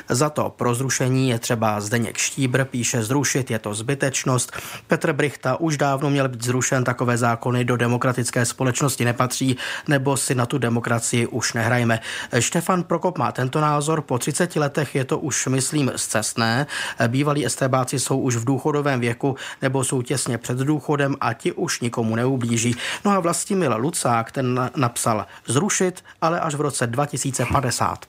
Za 0.10 0.30
to 0.30 0.50
pro 0.50 0.76
zrušení 0.76 1.30
je 1.30 1.40
třeba 1.40 1.82
Zdeněk 1.82 2.18
Štíbr, 2.18 2.64
píše 2.64 3.04
zrušit, 3.04 3.52
je 3.52 3.60
to 3.60 3.74
zbytečnost. 3.74 4.52
Petr 4.88 5.14
Brichta 5.14 5.60
už 5.60 5.78
dávno 5.78 6.10
měl 6.10 6.30
být 6.30 6.44
zrušen, 6.44 6.84
takové 6.84 7.18
zákony 7.18 7.66
do 7.66 7.78
demokratické 7.78 8.46
společnosti 8.46 9.06
nepatří, 9.06 9.58
nebo 9.88 10.18
si 10.18 10.36
na 10.36 10.46
tu 10.46 10.58
demokracii 10.58 11.28
už 11.28 11.54
nehrajeme. 11.54 12.00
Štefan 12.40 12.84
Prokop 12.84 13.18
má 13.18 13.32
tento 13.32 13.62
názor, 13.62 14.02
po 14.02 14.18
30 14.18 14.56
letech 14.56 14.96
je 14.96 15.06
to 15.06 15.20
už, 15.20 15.48
myslím, 15.48 15.92
zcestné. 15.96 16.68
Bývalí 17.08 17.46
STBáci 17.48 18.00
jsou 18.00 18.20
už 18.20 18.36
v 18.36 18.46
důchodovém 18.58 19.00
věku 19.00 19.36
nebo 19.62 19.84
jsou 19.84 20.02
těsně 20.02 20.38
před 20.38 20.58
důchodem 20.58 21.16
a 21.22 21.34
ti 21.34 21.52
už 21.52 21.82
nikomu 21.82 22.16
neublíží. 22.16 22.76
No 23.06 23.12
a 23.12 23.20
Vlastimil 23.20 23.78
Lucák 23.78 24.32
ten 24.32 24.70
napsal 24.76 25.26
zrušit, 25.46 26.04
ale 26.22 26.40
až 26.40 26.56
v 26.56 26.62
roce 26.62 26.88
2050. 26.88 28.06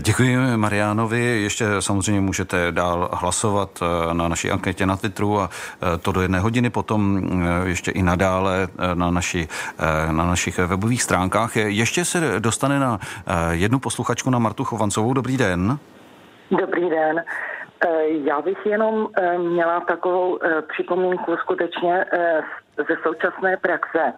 Děkuji 0.00 0.56
Mariánovi. 0.56 1.42
Ještě 1.42 1.66
samozřejmě 1.80 2.20
můžete 2.20 2.72
dál 2.72 3.08
hlasovat 3.12 3.82
eh, 3.82 4.14
na 4.14 4.28
naší 4.28 4.50
anketě 4.50 4.86
na 4.86 4.96
Twitteru 4.96 5.40
a 5.40 5.50
eh, 5.50 5.98
to 5.98 6.12
do 6.12 6.20
jedné 6.20 6.40
hodiny, 6.40 6.70
potom 6.70 7.20
eh, 7.22 7.68
ještě 7.68 7.90
i 7.90 8.02
nadále 8.02 8.68
na, 8.94 9.10
naši, 9.10 9.48
na 10.10 10.26
našich 10.26 10.58
webových 10.58 11.02
stránkách. 11.02 11.56
Ještě 11.56 12.04
se 12.04 12.40
dostane 12.40 12.80
na 12.80 12.98
jednu 13.50 13.78
posluchačku 13.78 14.30
na 14.30 14.38
Martu 14.38 14.64
Chovancovou. 14.64 15.12
Dobrý 15.12 15.36
den. 15.36 15.78
Dobrý 16.50 16.90
den. 16.90 17.22
Eh, 17.84 18.08
já 18.08 18.42
bych 18.42 18.66
jenom 18.66 19.08
eh, 19.16 19.38
měla 19.38 19.80
takovou 19.80 20.38
eh, 20.42 20.62
připomínku 20.62 21.36
skutečně 21.36 22.04
ze 22.76 22.96
současné 23.02 23.56
praxe. 23.56 24.12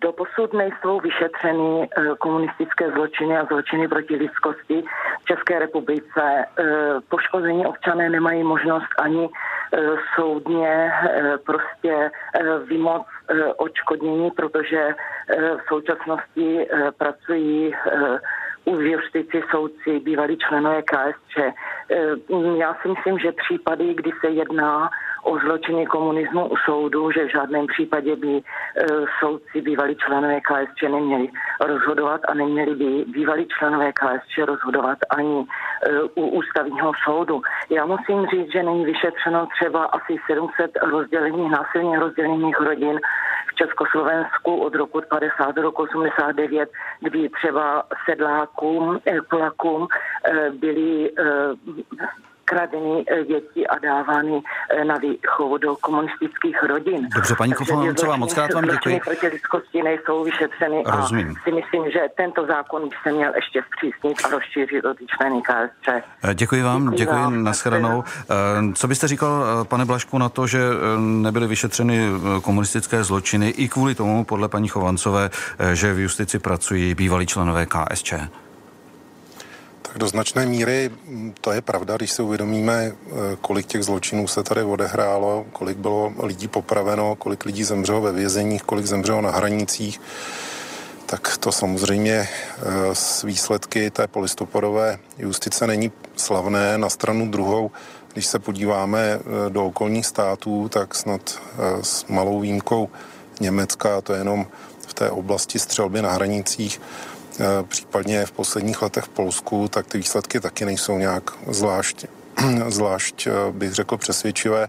Doposud 0.00 0.52
nejsou 0.52 1.00
vyšetřeny 1.00 1.88
komunistické 2.18 2.90
zločiny 2.90 3.38
a 3.38 3.44
zločiny 3.44 3.88
proti 3.88 4.16
lidskosti 4.16 4.84
v 5.22 5.24
České 5.24 5.58
republice. 5.58 6.44
Poškození 7.08 7.66
občané 7.66 8.10
nemají 8.10 8.42
možnost 8.42 8.88
ani 8.98 9.28
soudně 10.16 10.92
prostě 11.46 12.10
vymoc 12.64 13.06
očkodnění, 13.56 14.30
protože 14.30 14.94
v 15.56 15.68
současnosti 15.68 16.66
pracují 16.98 17.74
už 18.64 18.84
justici, 18.84 19.42
soudci, 19.50 20.00
bývalí 20.00 20.38
členové 20.38 20.82
KSČ. 20.82 21.38
E, 21.38 21.52
já 22.56 22.74
si 22.82 22.88
myslím, 22.88 23.18
že 23.18 23.32
případy, 23.32 23.94
kdy 23.94 24.10
se 24.20 24.30
jedná 24.30 24.90
o 25.22 25.38
zločiny 25.38 25.86
komunismu 25.86 26.48
u 26.48 26.56
soudu, 26.56 27.10
že 27.10 27.24
v 27.24 27.32
žádném 27.32 27.66
případě 27.66 28.16
by 28.16 28.36
e, 28.36 28.42
soudci, 29.20 29.60
bývalí 29.60 29.96
členové 29.96 30.40
KSČ 30.40 30.82
neměli 30.82 31.28
rozhodovat 31.60 32.20
a 32.28 32.34
neměli 32.34 32.74
by 32.74 33.04
bývalí 33.12 33.46
členové 33.58 33.92
KSČ 33.92 34.38
rozhodovat 34.38 34.98
ani 35.10 35.40
e, 35.40 36.02
u 36.02 36.26
ústavního 36.26 36.92
soudu. 37.04 37.42
Já 37.70 37.86
musím 37.86 38.26
říct, 38.26 38.52
že 38.52 38.62
není 38.62 38.84
vyšetřeno 38.84 39.46
třeba 39.46 39.84
asi 39.84 40.16
700 40.26 40.70
rozdělených, 40.82 41.50
násilně 41.50 41.98
rozdělených 41.98 42.60
rodin 42.60 43.00
v 43.52 43.54
Československu 43.54 44.56
od 44.56 44.74
roku 44.74 45.00
50 45.08 45.52
do 45.52 45.62
roku 45.62 45.82
89, 45.82 46.70
kdy 47.00 47.28
třeba 47.28 47.82
sedlákům, 48.04 49.00
eh, 49.06 49.22
Polakům 49.30 49.88
eh, 50.24 50.50
byly 50.50 51.10
eh, 52.52 52.54
kradeny 52.54 53.04
děti 53.28 53.66
a 53.66 53.78
dávány 53.78 54.42
na 54.86 54.96
výchovu 54.96 55.58
do 55.58 55.76
komunistických 55.76 56.62
rodin. 56.62 57.08
Dobře, 57.14 57.34
paní 57.38 57.52
Kofancová, 57.52 58.16
moc 58.16 58.34
krát 58.34 58.52
vám 58.54 58.64
děkuji. 58.64 59.00
proti 59.04 59.26
lidskosti 59.28 59.82
nejsou 59.82 60.24
vyšetřeny 60.24 60.82
Rozumím. 60.86 61.34
a 61.40 61.42
si 61.44 61.52
myslím, 61.54 61.90
že 61.90 62.00
tento 62.16 62.46
zákon 62.46 62.88
by 62.88 62.96
se 63.02 63.12
měl 63.12 63.32
ještě 63.36 63.62
zpřísnit 63.66 64.16
a 64.24 64.28
rozšířit 64.28 64.84
o 64.84 64.94
ty 64.94 65.06
členy 65.06 65.42
KSČ. 65.42 65.88
Děkuji 66.34 66.62
vám, 66.62 66.82
děkuji, 66.82 66.96
děkuji 66.96 67.14
vám. 67.14 67.44
nashledanou. 67.44 68.04
Co 68.74 68.88
byste 68.88 69.08
říkal, 69.08 69.64
pane 69.64 69.84
Blašku, 69.84 70.18
na 70.18 70.28
to, 70.28 70.46
že 70.46 70.60
nebyly 70.98 71.46
vyšetřeny 71.46 72.08
komunistické 72.42 73.04
zločiny 73.04 73.48
i 73.48 73.68
kvůli 73.68 73.94
tomu, 73.94 74.24
podle 74.24 74.48
paní 74.48 74.68
Chovancové, 74.68 75.30
že 75.72 75.92
v 75.92 75.98
justici 75.98 76.38
pracují 76.38 76.94
bývalí 76.94 77.26
členové 77.26 77.66
KSČ? 77.66 78.14
Tak 79.92 79.98
do 79.98 80.08
značné 80.08 80.46
míry 80.46 80.90
mm, 81.06 81.34
to 81.40 81.52
je 81.52 81.60
pravda, 81.60 81.96
když 81.96 82.12
si 82.12 82.22
uvědomíme, 82.22 82.92
eh, 82.92 83.12
kolik 83.40 83.66
těch 83.66 83.82
zločinů 83.82 84.28
se 84.28 84.42
tady 84.42 84.62
odehrálo, 84.62 85.44
kolik 85.52 85.76
bylo 85.76 86.12
lidí 86.22 86.48
popraveno, 86.48 87.16
kolik 87.16 87.44
lidí 87.44 87.64
zemřelo 87.64 88.00
ve 88.00 88.12
vězeních, 88.12 88.62
kolik 88.62 88.86
zemřelo 88.86 89.20
na 89.20 89.30
hranicích. 89.30 90.00
tak 91.06 91.36
to 91.36 91.52
samozřejmě 91.52 92.28
s 92.92 93.22
výsledky 93.22 93.90
té 93.90 94.06
polistopadové 94.08 94.98
justice 95.18 95.66
není 95.66 95.92
slavné. 96.16 96.78
Na 96.78 96.88
stranu 96.88 97.30
druhou, 97.30 97.70
když 98.12 98.26
se 98.26 98.38
podíváme 98.38 99.20
do 99.48 99.66
okolních 99.66 100.06
států, 100.06 100.68
tak 100.68 100.94
snad 100.94 101.40
s 101.82 102.06
malou 102.08 102.40
výjimkou 102.40 102.88
Německa, 103.40 104.00
to 104.00 104.12
je 104.12 104.20
jenom 104.20 104.46
v 104.88 104.94
té 104.94 105.10
oblasti 105.10 105.58
střelby 105.58 106.02
na 106.02 106.12
hranicích, 106.12 106.80
případně 107.68 108.26
v 108.26 108.32
posledních 108.32 108.82
letech 108.82 109.04
v 109.04 109.08
Polsku, 109.08 109.68
tak 109.68 109.86
ty 109.86 109.98
výsledky 109.98 110.40
taky 110.40 110.64
nejsou 110.64 110.98
nějak 110.98 111.30
zvlášť, 111.48 112.06
zvlášť 112.68 113.28
bych 113.50 113.72
řekl, 113.72 113.96
přesvědčivé. 113.96 114.68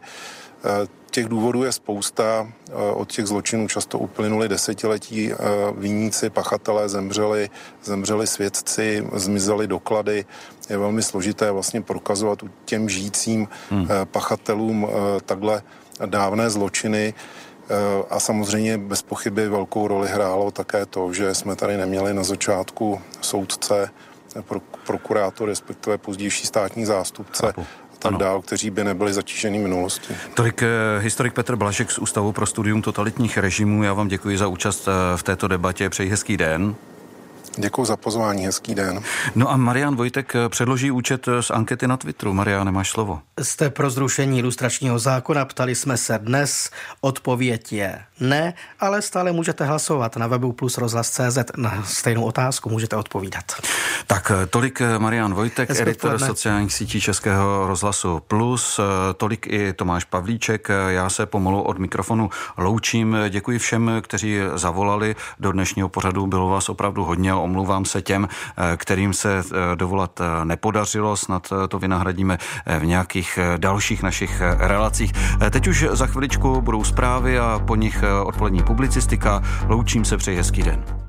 Těch 1.12 1.26
důvodů 1.26 1.64
je 1.64 1.72
spousta. 1.72 2.48
Od 2.94 3.12
těch 3.12 3.28
zločinů 3.28 3.68
často 3.68 4.00
uplynuly 4.00 4.50
desetiletí. 4.50 5.32
Viníci, 5.78 6.30
pachatelé 6.30 6.90
zemřeli, 6.90 7.50
zemřeli 7.84 8.28
svědci, 8.28 9.08
zmizely 9.14 9.68
doklady. 9.68 10.26
Je 10.70 10.78
velmi 10.78 11.04
složité 11.04 11.52
vlastně 11.52 11.82
prokazovat 11.82 12.40
těm 12.66 12.90
žijícím 12.90 13.48
hmm. 13.70 13.88
pachatelům 14.06 14.88
takhle 15.26 15.62
dávné 16.06 16.50
zločiny. 16.50 17.14
A 18.10 18.20
samozřejmě 18.20 18.78
bez 18.78 19.02
pochyby 19.02 19.50
velkou 19.50 19.88
roli 19.88 20.08
hrálo 20.10 20.52
také 20.52 20.86
to, 20.86 21.14
že 21.14 21.36
jsme 21.36 21.56
tady 21.56 21.78
neměli 21.78 22.14
na 22.14 22.24
začátku 22.24 23.02
soudce, 23.22 23.90
prokurátor, 24.86 25.50
respektive 25.50 25.98
pozdější 25.98 26.48
státní 26.48 26.86
zástupce, 26.86 27.46
Chápu 27.46 27.66
tak 28.04 28.12
ano. 28.12 28.20
dál, 28.20 28.42
kteří 28.42 28.70
by 28.70 28.84
nebyli 28.84 29.14
zatíženi 29.14 29.60
minulostí. 29.60 30.16
Tolik 30.34 30.64
eh, 30.64 30.68
historik 31.00 31.34
Petr 31.34 31.56
Blažek 31.56 31.92
z 31.92 32.00
Ústavu 32.00 32.32
pro 32.32 32.46
studium 32.46 32.82
totalitních 32.82 33.38
režimů. 33.38 33.84
Já 33.84 33.94
vám 33.94 34.08
děkuji 34.08 34.38
za 34.38 34.48
účast 34.48 34.88
eh, 34.88 35.18
v 35.18 35.24
této 35.24 35.48
debatě. 35.48 35.90
Přeji 35.90 36.10
hezký 36.10 36.38
den. 36.38 36.76
Děkuji 37.58 37.86
za 37.86 37.98
pozvání, 37.98 38.46
hezký 38.46 38.76
den. 38.76 39.02
No 39.36 39.52
a 39.52 39.58
Marian 39.58 39.96
Vojtek 39.96 40.34
předloží 40.50 40.92
účet 40.92 41.28
z 41.42 41.52
ankety 41.52 41.88
na 41.88 41.98
Twitteru. 41.98 42.34
Marian, 42.34 42.72
máš 42.72 42.90
slovo. 42.90 43.20
Jste 43.42 43.70
pro 43.70 43.90
zrušení 43.90 44.40
ilustračního 44.40 45.00
zákona, 45.00 45.46
ptali 45.46 45.76
jsme 45.76 45.98
se 45.98 46.20
dnes. 46.24 46.70
Odpověď 47.02 47.74
je 47.74 48.00
ne, 48.20 48.54
ale 48.80 49.02
stále 49.02 49.32
můžete 49.32 49.66
hlasovat 49.66 50.18
na 50.18 50.28
webu 50.28 50.52
plus 50.52 50.78
rozhlas.cz 50.78 51.38
na 51.58 51.84
stejnou 51.84 52.24
otázku, 52.24 52.70
můžete 52.70 52.96
odpovídat. 52.96 53.44
Tak 54.08 54.32
tolik 54.50 54.82
Marian 54.98 55.34
Vojtek, 55.34 55.70
Hezky 55.70 55.82
editor 55.84 56.10
odpoledne. 56.12 56.28
sociálních 56.28 56.74
sítí 56.74 57.02
Českého 57.02 57.68
rozhlasu 57.68 58.20
Plus, 58.28 58.80
tolik 59.18 59.48
i 59.48 59.74
Tomáš 59.74 60.04
Pavlíček. 60.04 60.68
Já 60.88 61.10
se 61.10 61.26
pomalu 61.26 61.62
od 61.62 61.80
mikrofonu 61.80 62.30
loučím. 62.58 63.18
Děkuji 63.30 63.60
všem, 63.60 63.92
kteří 64.02 64.40
zavolali 64.56 65.16
do 65.40 65.52
dnešního 65.52 65.90
pořadu. 65.90 66.28
Bylo 66.28 66.50
vás 66.50 66.70
opravdu 66.70 67.04
hodně 67.04 67.34
omlouvám 67.44 67.86
se 67.86 68.02
těm, 68.02 68.28
eh, 68.28 68.78
kterým 68.78 69.14
se 69.14 69.40
eh, 69.40 69.76
dovolat 69.76 70.22
eh, 70.22 70.46
nepodařilo, 70.46 71.18
snad 71.18 71.54
to 71.68 71.80
vynahradíme 71.80 72.38
v 72.80 72.86
nějakých 72.86 73.40
dalších 73.58 74.04
našich 74.04 74.42
relacích. 74.58 75.14
Teď 75.50 75.68
už 75.68 75.86
za 75.92 76.08
chviličku 76.08 76.62
budou 76.62 76.84
zprávy 76.84 77.40
a 77.40 77.62
po 77.68 77.76
nich 77.76 78.04
odpolední 78.24 78.64
publicistika. 78.64 79.44
Loučím 79.68 80.06
se, 80.06 80.18
přeji 80.18 80.38
hezký 80.38 80.64
den. 80.64 81.04